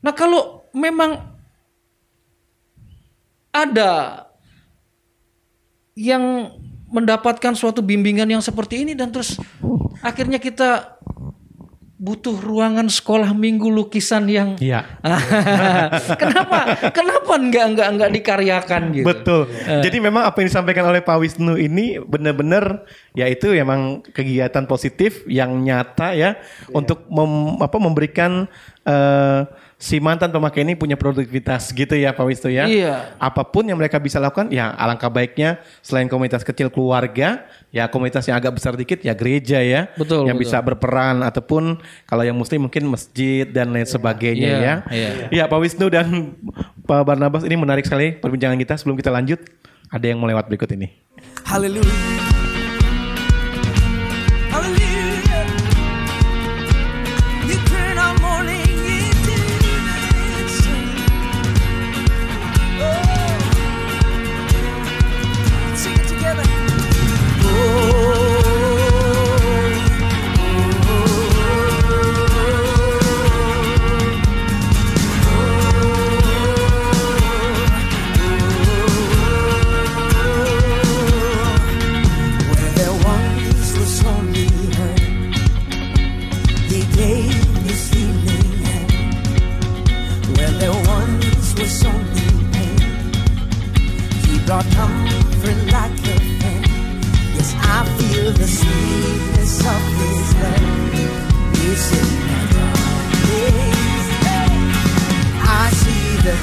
[0.02, 1.22] Nah kalau memang
[3.50, 4.24] ada
[5.94, 6.54] yang
[6.90, 9.38] mendapatkan suatu bimbingan yang seperti ini dan terus
[10.02, 10.98] akhirnya kita
[12.00, 14.88] butuh ruangan sekolah minggu lukisan yang Iya.
[16.20, 16.58] kenapa
[16.90, 19.42] kenapa nggak nggak nggak dikaryakan gitu Betul.
[19.84, 25.28] Jadi memang apa yang disampaikan oleh Pak Wisnu ini benar-benar ya itu memang kegiatan positif
[25.28, 26.40] yang nyata ya
[26.72, 28.48] untuk mem- apa memberikan
[28.82, 29.40] eh,
[29.80, 32.68] si mantan pemakai ini punya produktivitas gitu ya Pak Wisto ya.
[32.68, 33.16] Iya.
[33.16, 38.28] Apa pun yang mereka bisa lakukan ya alangkah baiknya selain komunitas kecil keluarga, ya komunitas
[38.28, 39.88] yang agak besar dikit ya gereja ya.
[39.96, 40.44] Betul, Yang betul.
[40.52, 44.74] bisa berperan ataupun kalau yang muslim mungkin masjid dan lain sebagainya Iya, ya.
[44.92, 45.10] iya.
[45.32, 46.36] Ya Pak Wisnu dan
[46.84, 48.76] Pak Barnabas ini menarik sekali perbincangan kita.
[48.76, 49.40] Sebelum kita lanjut,
[49.88, 50.92] ada yang mau lewat berikut ini.
[51.48, 51.88] Hallelujah.
[54.52, 55.29] Hallelujah.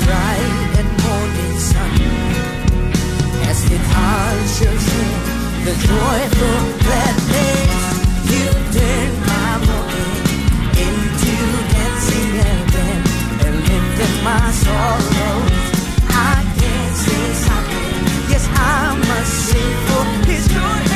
[0.04, 1.94] Bright and morning sun
[3.50, 5.12] as it ushers in
[5.66, 7.74] the joyful gladness.
[8.32, 10.16] You turn my morning
[10.86, 11.36] into
[11.74, 12.32] dancing
[13.46, 15.52] and lifted my sorrows.
[16.10, 17.26] I can't say
[18.32, 20.87] yes I must sing for His joy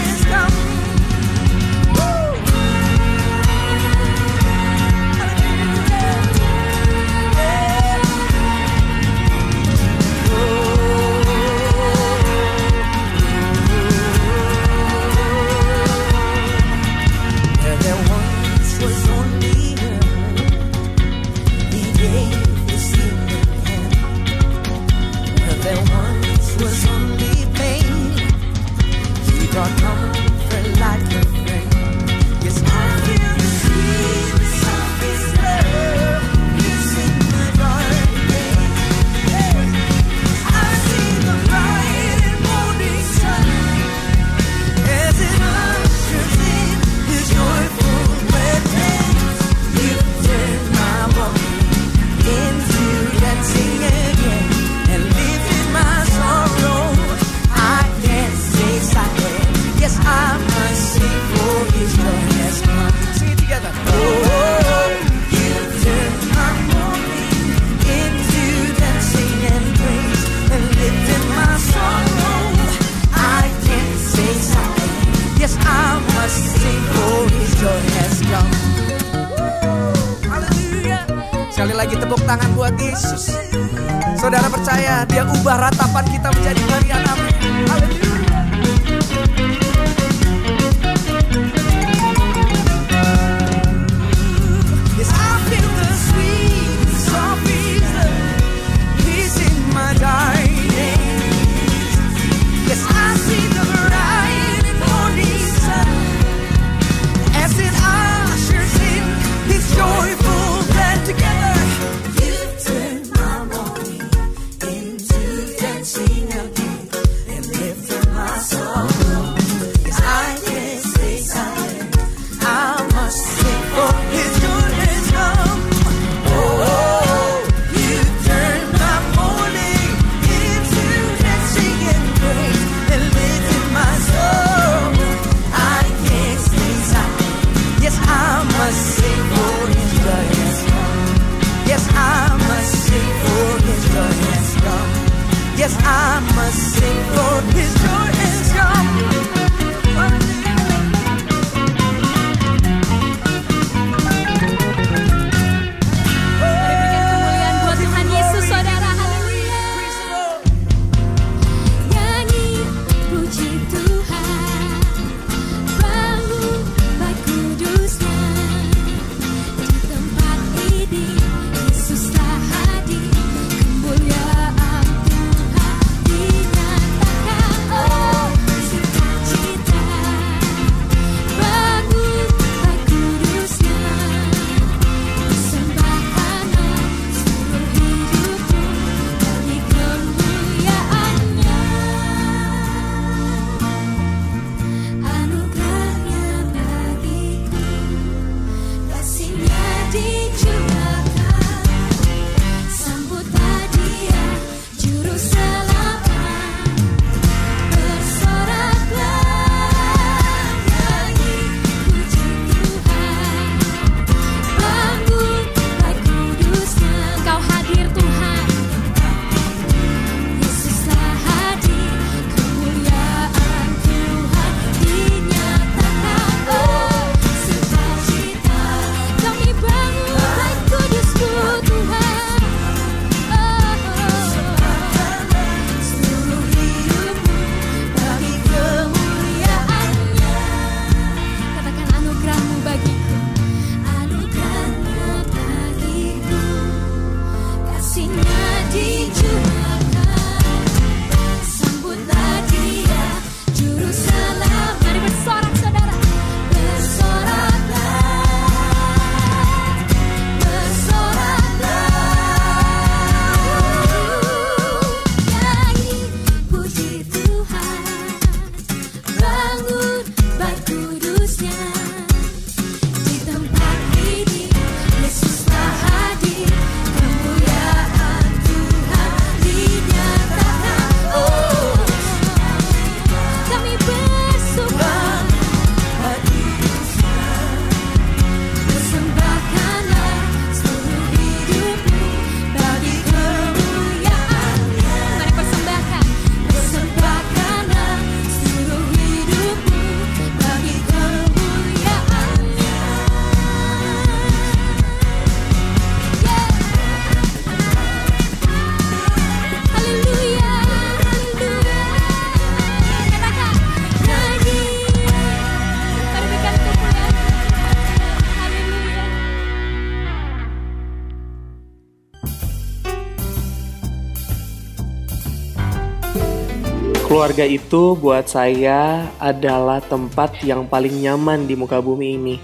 [327.21, 332.41] Keluarga itu buat saya adalah tempat yang paling nyaman di muka bumi ini.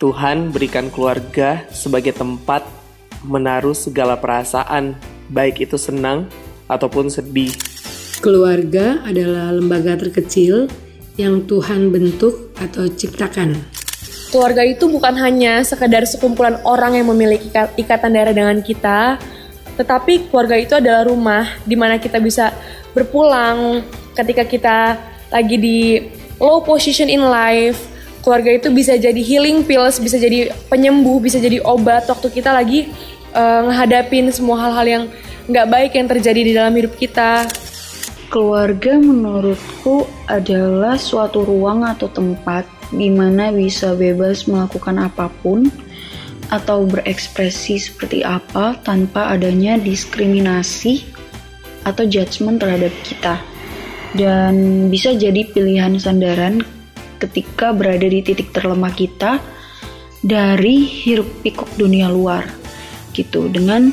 [0.00, 2.64] Tuhan berikan keluarga sebagai tempat
[3.20, 4.96] menaruh segala perasaan,
[5.28, 6.24] baik itu senang
[6.72, 7.52] ataupun sedih.
[8.24, 10.72] Keluarga adalah lembaga terkecil
[11.20, 13.60] yang Tuhan bentuk atau ciptakan.
[14.32, 19.20] Keluarga itu bukan hanya sekedar sekumpulan orang yang memiliki ika- ikatan darah dengan kita,
[19.74, 22.54] tetapi keluarga itu adalah rumah di mana kita bisa
[22.94, 23.82] berpulang
[24.14, 24.76] ketika kita
[25.34, 25.78] lagi di
[26.38, 27.90] low position in life.
[28.24, 32.88] Keluarga itu bisa jadi healing pills, bisa jadi penyembuh, bisa jadi obat waktu kita lagi
[33.36, 35.04] eh, ngehadapin semua hal-hal yang
[35.44, 37.44] nggak baik yang terjadi di dalam hidup kita.
[38.32, 45.68] Keluarga menurutku adalah suatu ruang atau tempat di mana bisa bebas melakukan apa pun
[46.52, 51.04] atau berekspresi seperti apa tanpa adanya diskriminasi
[51.84, 53.40] atau judgement terhadap kita.
[54.14, 56.62] Dan bisa jadi pilihan sandaran
[57.18, 59.42] ketika berada di titik terlemah kita
[60.24, 62.48] dari hiruk pikuk dunia luar
[63.12, 63.92] gitu dengan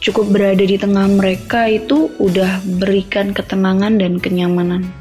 [0.00, 4.99] cukup berada di tengah mereka itu udah berikan ketenangan dan kenyamanan.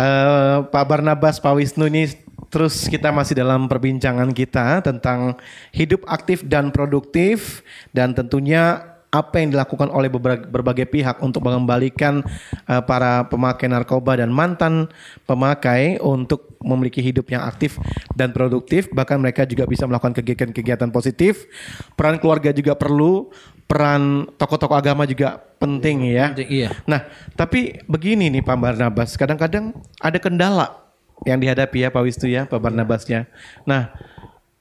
[0.00, 2.08] Eh, Pak Barnabas, Pak Wisnu ini
[2.48, 5.36] terus kita masih dalam perbincangan kita tentang
[5.76, 7.60] hidup aktif dan produktif
[7.92, 8.80] dan tentunya
[9.10, 10.08] apa yang dilakukan oleh
[10.48, 12.24] berbagai pihak untuk mengembalikan
[12.64, 14.88] eh, para pemakai narkoba dan mantan
[15.28, 17.76] pemakai untuk memiliki hidup yang aktif
[18.16, 18.88] dan produktif.
[18.88, 21.44] Bahkan mereka juga bisa melakukan kegiatan-kegiatan positif.
[21.92, 23.28] Peran keluarga juga perlu.
[23.68, 26.72] Peran tokoh-tokoh agama juga penting ya iya.
[26.88, 27.04] nah
[27.36, 30.80] tapi begini nih Pak Barnabas kadang-kadang ada kendala
[31.28, 33.28] yang dihadapi ya Pak Wisnu ya Pak Barnabasnya
[33.68, 33.92] nah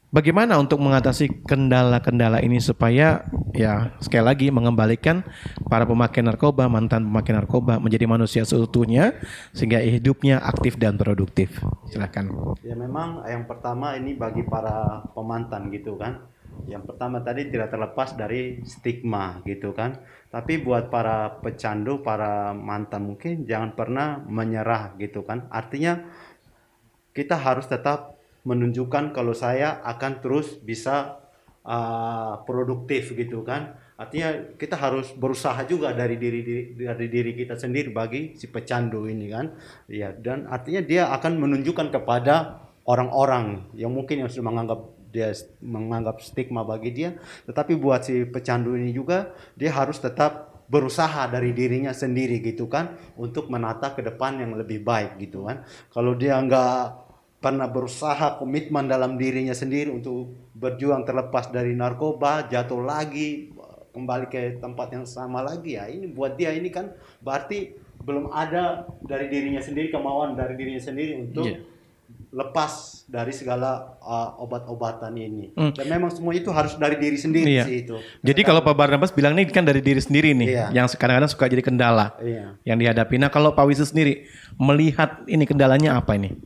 [0.10, 5.22] Bagaimana untuk mengatasi kendala-kendala ini supaya ya sekali lagi mengembalikan
[5.70, 9.14] para pemakai narkoba, mantan pemakai narkoba menjadi manusia seutuhnya
[9.54, 11.62] sehingga hidupnya aktif dan produktif.
[11.94, 12.58] Silakan.
[12.66, 16.26] Ya memang yang pertama ini bagi para pemantan gitu kan.
[16.68, 19.96] Yang pertama tadi tidak terlepas dari stigma gitu kan.
[20.28, 25.48] Tapi buat para pecandu, para mantan mungkin jangan pernah menyerah gitu kan.
[25.54, 26.04] Artinya
[27.16, 31.20] kita harus tetap menunjukkan kalau saya akan terus bisa
[31.64, 33.76] uh, produktif gitu kan.
[34.00, 39.06] Artinya kita harus berusaha juga dari diri, diri dari diri kita sendiri bagi si pecandu
[39.12, 39.52] ini kan.
[39.92, 46.22] Ya dan artinya dia akan menunjukkan kepada orang-orang yang mungkin yang sudah menganggap dia menganggap
[46.22, 47.18] stigma bagi dia,
[47.50, 52.94] tetapi buat si pecandu ini juga dia harus tetap berusaha dari dirinya sendiri gitu kan
[53.18, 55.66] untuk menata ke depan yang lebih baik gitu kan.
[55.90, 57.10] Kalau dia nggak
[57.42, 63.50] pernah berusaha komitmen dalam dirinya sendiri untuk berjuang terlepas dari narkoba, jatuh lagi
[63.90, 65.90] kembali ke tempat yang sama lagi ya.
[65.90, 66.94] Ini buat dia ini kan
[67.26, 71.60] berarti belum ada dari dirinya sendiri kemauan dari dirinya sendiri untuk Iya.
[72.30, 75.50] Lepas dari segala uh, obat-obatan ini.
[75.58, 75.74] Hmm.
[75.74, 77.66] Dan memang semua itu harus dari diri sendiri Iya.
[77.66, 77.98] sih itu.
[78.22, 80.66] Jadi kalau Pak Barnabas bilang ini kan dari diri sendiri nih, Iya.
[80.70, 82.54] yang kadang-kadang suka jadi kendala Iya.
[82.70, 83.18] yang dihadapi.
[83.18, 84.30] Nah kalau Pak Wisnu sendiri
[84.62, 86.38] melihat ini kendalanya apa ini?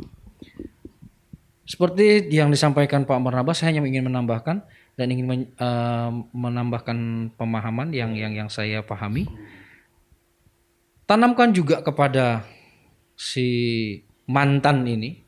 [1.67, 4.63] Seperti yang disampaikan Pak Barnabas, saya hanya ingin menambahkan
[4.95, 6.97] dan ingin men- eh, menambahkan
[7.35, 9.27] pemahaman yang yang yang saya pahami.
[11.03, 12.47] Tanamkan juga kepada
[13.19, 13.47] si
[14.27, 15.22] mantan ini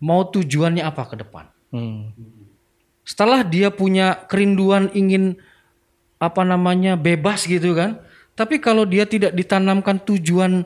[0.00, 1.44] mau tujuannya apa ke depan.
[3.04, 5.38] Setelah dia punya kerinduan ingin
[6.20, 8.00] apa namanya bebas gitu kan,
[8.34, 10.64] tapi kalau dia tidak ditanamkan tujuan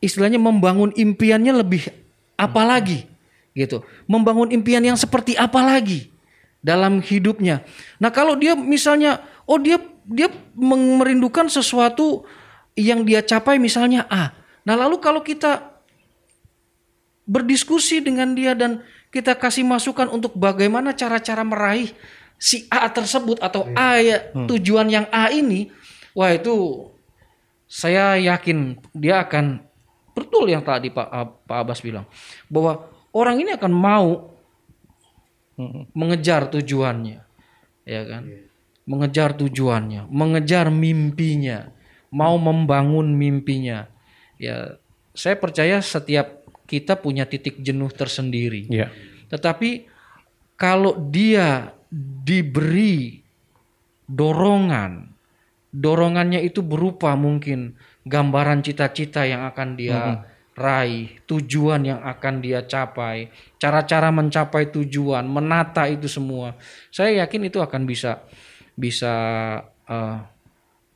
[0.00, 1.90] istilahnya membangun impiannya lebih
[2.38, 3.06] apa lagi
[3.52, 3.82] gitu.
[4.06, 6.08] Membangun impian yang seperti apa lagi
[6.62, 7.66] dalam hidupnya.
[7.98, 12.26] Nah, kalau dia misalnya oh dia dia merindukan sesuatu
[12.74, 14.34] yang dia capai misalnya A.
[14.66, 15.69] Nah, lalu kalau kita
[17.28, 21.90] berdiskusi dengan dia dan kita kasih masukan untuk bagaimana cara-cara meraih
[22.40, 25.68] si A tersebut atau A ya tujuan yang A ini,
[26.16, 26.88] wah itu
[27.70, 29.62] saya yakin dia akan
[30.16, 31.08] betul yang tadi Pak
[31.46, 32.08] Pak Abbas bilang
[32.50, 34.08] bahwa orang ini akan mau
[35.92, 37.20] mengejar tujuannya,
[37.84, 38.22] ya kan?
[38.88, 41.70] Mengejar tujuannya, mengejar mimpinya,
[42.08, 43.86] mau membangun mimpinya.
[44.40, 44.80] Ya,
[45.12, 46.39] saya percaya setiap
[46.70, 48.70] kita punya titik jenuh tersendiri.
[48.70, 48.94] Iya.
[49.26, 49.90] Tetapi
[50.54, 51.74] kalau dia
[52.22, 53.18] diberi
[54.06, 55.10] dorongan,
[55.74, 57.74] dorongannya itu berupa mungkin
[58.06, 60.18] gambaran cita-cita yang akan dia Mhm.
[60.60, 66.54] raih, tujuan yang akan dia capai, cara-cara mencapai tujuan, menata itu semua.
[66.92, 68.22] Saya yakin itu akan bisa
[68.78, 69.14] bisa
[69.90, 70.18] eh,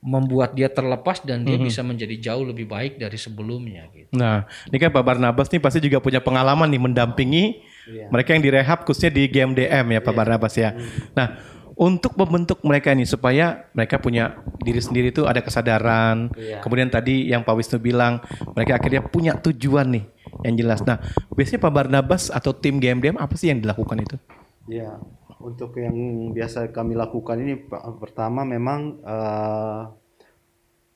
[0.05, 1.65] membuat dia terlepas dan dia Mhm.
[1.65, 4.13] bisa menjadi jauh lebih baik dari sebelumnya gitu.
[4.13, 7.45] Nah, ini kan Pak Barnabas nih pasti juga punya pengalaman nih mendampingi
[7.89, 8.13] Iya.
[8.13, 10.77] mereka yang direhab khususnya di GMDM ya Pak Barnabas ya.
[11.17, 11.41] Nah,
[11.75, 16.29] untuk membentuk mereka ini supaya mereka punya diri sendiri itu ada kesadaran.
[16.37, 16.61] Iya.
[16.61, 18.21] Kemudian tadi yang Pak Wisnu bilang
[18.53, 20.05] mereka akhirnya punya tujuan nih
[20.45, 20.85] yang jelas.
[20.85, 21.01] Nah,
[21.33, 24.17] biasanya Pak Barnabas atau tim GMDM apa sih yang dilakukan itu?
[24.65, 25.01] Ya,
[25.45, 25.95] untuk yang
[26.33, 27.55] biasa kami lakukan ini
[28.01, 29.83] pertama memang eh,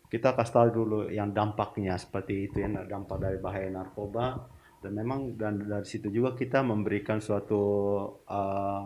[0.09, 4.41] kita kasih tahu dulu yang dampaknya seperti itu ya dampak dari bahaya narkoba
[4.81, 7.61] dan memang dan dari situ juga kita memberikan suatu
[8.25, 8.83] eh,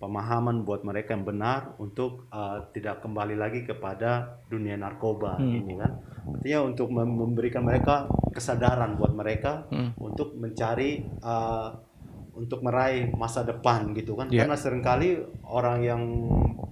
[0.00, 5.60] pemahaman buat mereka yang benar untuk eh, tidak kembali lagi kepada dunia narkoba Hmm.
[5.60, 9.92] ini kan artinya untuk mem- memberikan mereka kesadaran buat mereka Hmm.
[10.00, 11.68] untuk mencari eh,
[12.40, 14.44] untuk meraih masa depan gitu kan Iya.
[14.44, 16.02] karena sering kali orang yang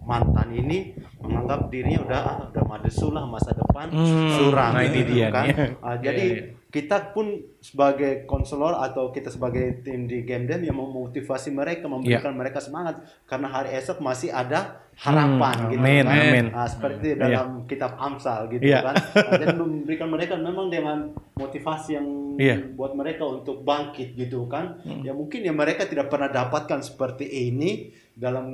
[0.03, 5.13] mantan ini menganggap dirinya udah ah, udah madesu lah masa depan Hmm, suram nah gitu
[5.13, 5.55] dia kan nih.
[5.79, 6.43] Ah, Iya, jadi iya.
[6.69, 12.29] Kita pun sebagai konselor atau kita sebagai tim di game Dem yang memotivasi mereka memberikan
[12.29, 12.37] Iya.
[12.37, 16.47] mereka semangat karena hari esok masih ada harapan Hmm, gitu amin, kan amin.
[16.53, 17.21] Ah, seperti Iya.
[17.25, 18.85] dalam kitab Amsal gitu Iya.
[18.85, 20.99] kan Ah, jadi memberikan mereka memang dengan
[21.35, 22.07] motivasi yang
[22.37, 22.57] Iya.
[22.77, 25.01] buat mereka untuk bangkit gitu kan Hmm.
[25.01, 28.45] ya mungkin ya mereka tidak pernah dapatkan seperti ini dalam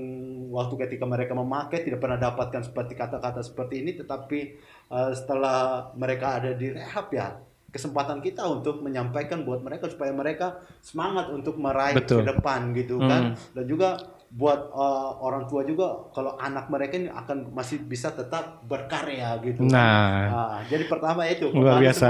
[0.55, 4.39] waktu ketika mereka memakai tidak pernah dapatkan seperti kata-kata seperti ini tetapi
[4.87, 7.35] uh, setelah mereka ada di rehab ya
[7.75, 12.23] kesempatan kita untuk menyampaikan buat mereka supaya mereka semangat untuk meraih Betul.
[12.23, 13.11] ke depan gitu Hmm.
[13.11, 13.89] kan dan juga
[14.35, 19.63] buat uh, orang tua juga kalau anak mereka ini akan masih bisa tetap berkarya gitu.
[19.63, 20.27] Nah.
[20.27, 22.07] Ah, jadi pertama itu Luar kembali biasa.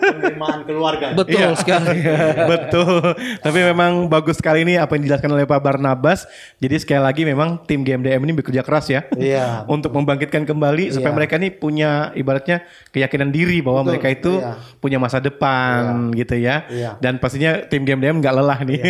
[0.00, 1.52] penerimaan keluarga Iya.
[2.56, 3.12] Betul.
[3.44, 6.24] Tapi memang bagus sekali ini apa yang dijelaskan oleh Pak Barnabas.
[6.64, 9.04] Jadi sekali lagi memang tim GMDM ini bekerja keras ya.
[9.12, 9.68] Iya.
[9.68, 11.18] Untuk membangkitkan kembali supaya Iya.
[11.20, 14.56] mereka ini punya ibaratnya keyakinan diri bahwa Betul, mereka itu iya.
[14.80, 16.64] punya masa depan gitu ya.
[16.72, 16.96] Iya.
[17.04, 18.80] Dan pastinya tim GMDM nggak lelah nih.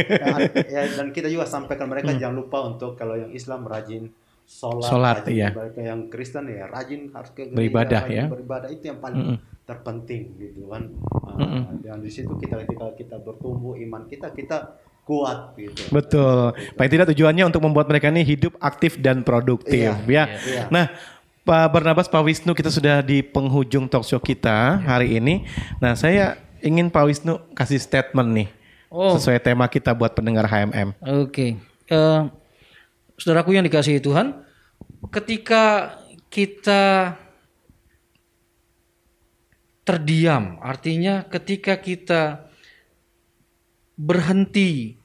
[0.70, 4.10] ya, dan kita juga sampaikan mereka jangan lupa untuk kalau yang Islam rajin
[4.42, 5.48] sholat, Sholat, rajin iya.
[5.50, 5.82] ibadah.
[5.84, 8.24] yang Kristen ya rajin harus ke gereja, Beribadah, rajin ya.
[8.26, 9.36] beribadah itu yang paling Mm-mm.
[9.62, 10.82] terpenting gitu kan
[11.22, 11.62] Ah, Mm-mm.
[11.80, 16.50] dan di situ kita ketika kita bertumbuh iman kita kita kuat gitu Betul.
[16.72, 20.24] Paling tidak tujuannya untuk membuat mereka ini hidup aktif dan produktif Iya, ya.
[20.44, 20.62] iya.
[20.68, 20.90] Nah,
[21.40, 25.46] Pak Barnabas, Pak Wisnu kita sudah di penghujung talk show kita hari ini.
[25.78, 28.48] Nah, saya ingin Pak Wisnu kasih statement nih.
[28.86, 29.14] Oh.
[29.14, 30.94] Sesuai tema kita buat pendengar HMM.
[31.16, 31.54] Oke,
[31.86, 32.20] Eh,
[33.20, 34.40] saudaraku yang dikasihi Tuhan,
[35.12, 35.94] ketika
[36.32, 37.14] kita
[39.84, 42.48] terdiam, artinya ketika kita
[44.00, 44.96] berhenti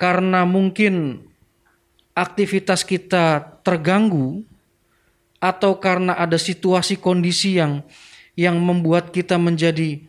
[0.00, 1.24] karena mungkin
[2.16, 4.40] aktivitas kita terganggu
[5.36, 7.84] atau karena ada situasi kondisi yang
[8.36, 10.00] yang membuat kita menjadi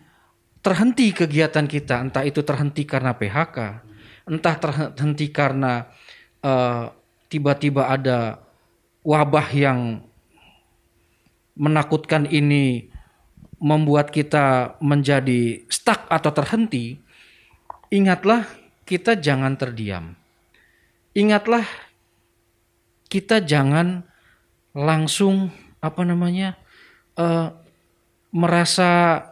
[0.64, 3.58] terhenti kegiatan kita, entah itu terhenti karena PHK,
[4.28, 5.88] entah terhenti karena
[6.48, 6.84] eh,
[7.28, 8.40] tiba-tiba ada
[9.04, 10.00] wabah yang
[11.60, 12.88] menakutkan ini
[13.58, 17.02] membuat kita menjadi stuck atau terhenti,
[17.90, 18.46] ingatlah
[18.86, 20.14] kita jangan terdiam.
[21.18, 21.66] Ingatlah
[23.10, 24.06] kita jangan
[24.78, 25.50] langsung
[25.82, 26.54] apa namanya
[27.18, 27.50] eh,
[28.30, 29.24] merasa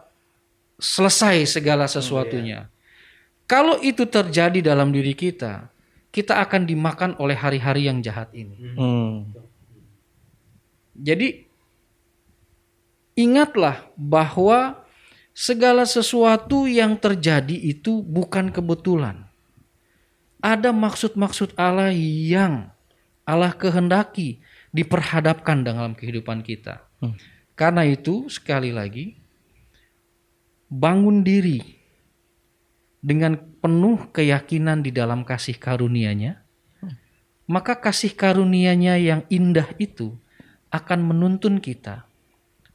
[0.76, 2.68] selesai segala sesuatunya.
[3.46, 5.70] Kalau itu terjadi dalam diri kita,
[6.16, 8.56] kita akan dimakan oleh hari-hari yang jahat ini.
[8.72, 9.36] Hmm.
[10.96, 11.44] Jadi
[13.20, 14.80] ingatlah bahwa
[15.36, 19.28] segala sesuatu yang terjadi itu bukan kebetulan.
[20.40, 22.72] Ada maksud-maksud Allah yang
[23.28, 24.40] Allah kehendaki
[24.72, 26.80] diperhadapkan dalam kehidupan kita.
[27.04, 27.12] Hmm.
[27.52, 29.20] Karena itu sekali lagi
[30.72, 31.75] bangun diri
[33.06, 36.42] dengan penuh keyakinan di dalam kasih karunia-Nya.
[37.46, 40.18] Maka kasih karunia-Nya yang indah itu
[40.74, 42.02] akan menuntun kita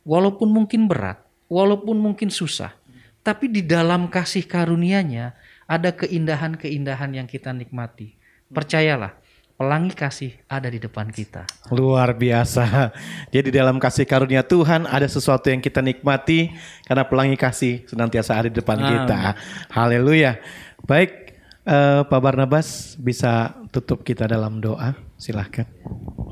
[0.07, 1.19] walaupun mungkin berat,
[1.51, 2.71] walaupun mungkin susah,
[3.19, 5.35] tapi di dalam kasih karunia-Nya
[5.67, 8.15] ada keindahan-keindahan yang kita nikmati.
[8.47, 9.19] Percayalah,
[9.61, 11.45] pelangi kasih ada di depan kita.
[11.69, 12.89] Luar biasa.
[13.29, 16.49] Jadi dalam kasih karunia Tuhan ada sesuatu yang kita nikmati
[16.89, 19.05] karena pelangi kasih senantiasa ada di depan Amin.
[19.05, 19.37] kita.
[19.69, 20.41] Haleluya.
[20.81, 24.97] Baik, eh, Pak Barnabas bisa tutup kita dalam doa.
[25.21, 25.69] Silahkan.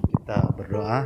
[0.10, 1.06] kita berdoa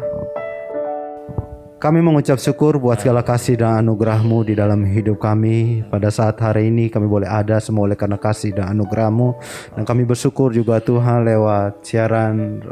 [1.83, 5.83] Kami mengucap syukur buat segala kasih dan anugerahmu di dalam hidup kami.
[5.91, 9.35] Pada saat hari ini kami boleh ada semua oleh karena kasih dan anugerahmu.
[9.75, 12.63] Dan kami bersyukur juga Tuhan lewat siaran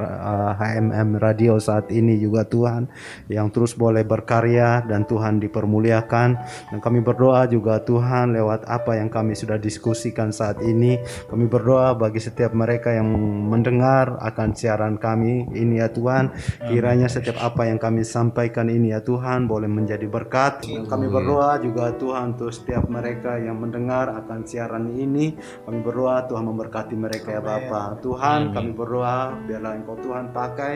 [0.55, 2.87] HMM Radio saat ini juga Tuhan.
[3.27, 6.29] Yang terus boleh berkarya dan Tuhan dipermuliakan.
[6.71, 10.95] Dan kami berdoa juga Tuhan lewat apa yang kami sudah diskusikan saat ini.
[11.27, 13.11] Kami berdoa bagi setiap mereka yang
[13.51, 16.31] mendengar akan siaran kami ini ya Tuhan.
[16.63, 20.65] Kiranya setiap apa yang kami sampaikan ini ya Tuhan boleh menjadi berkat.
[20.65, 25.35] Kami berdoa juga Tuhan untuk setiap mereka yang mendengar akan siaran ini.
[25.65, 27.97] Kami berdoa Tuhan memberkati mereka ya Bapa.
[27.99, 30.73] Tuhan kami berdoa biarlah Engkau Tuhan pakai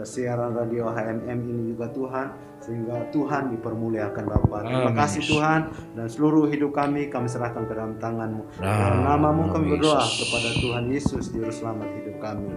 [0.00, 2.26] eh, siaran radio HMM ini juga Tuhan
[2.64, 4.64] sehingga Tuhan dipermuliakan Bapa.
[4.64, 4.96] Terima Amin.
[4.96, 5.60] kasih Tuhan
[5.92, 8.42] dan seluruh hidup kami kami serahkan ke dalam tangan-Mu.
[8.56, 9.04] Dalam Amin.
[9.04, 12.54] namamu kami berdoa kepada Tuhan Yesus Juru Selamat hidup kami.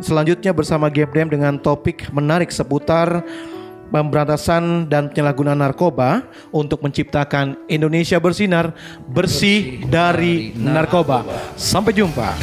[0.00, 3.24] selanjutnya bersama GMDM dengan topik menarik seputar
[3.90, 8.74] pemberantasan dan penyalahgunaan narkoba untuk menciptakan Indonesia bersinar
[9.10, 11.22] bersih dari narkoba.
[11.54, 12.34] Sampai jumpa.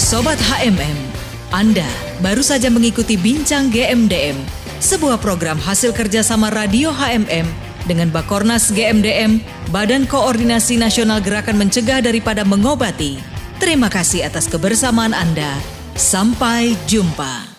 [0.00, 0.96] Sobat HMM,
[1.52, 1.86] Anda
[2.24, 4.40] baru saja mengikuti Bincang GMDM,
[4.80, 9.40] sebuah program hasil kerjasama Radio HMM dengan Bakornas GMDM,
[9.74, 13.20] Badan Koordinasi Nasional Gerakan Mencegah Daripada Mengobati.
[13.60, 15.60] Terima kasih atas kebersamaan Anda.
[15.94, 17.49] Sampai jumpa.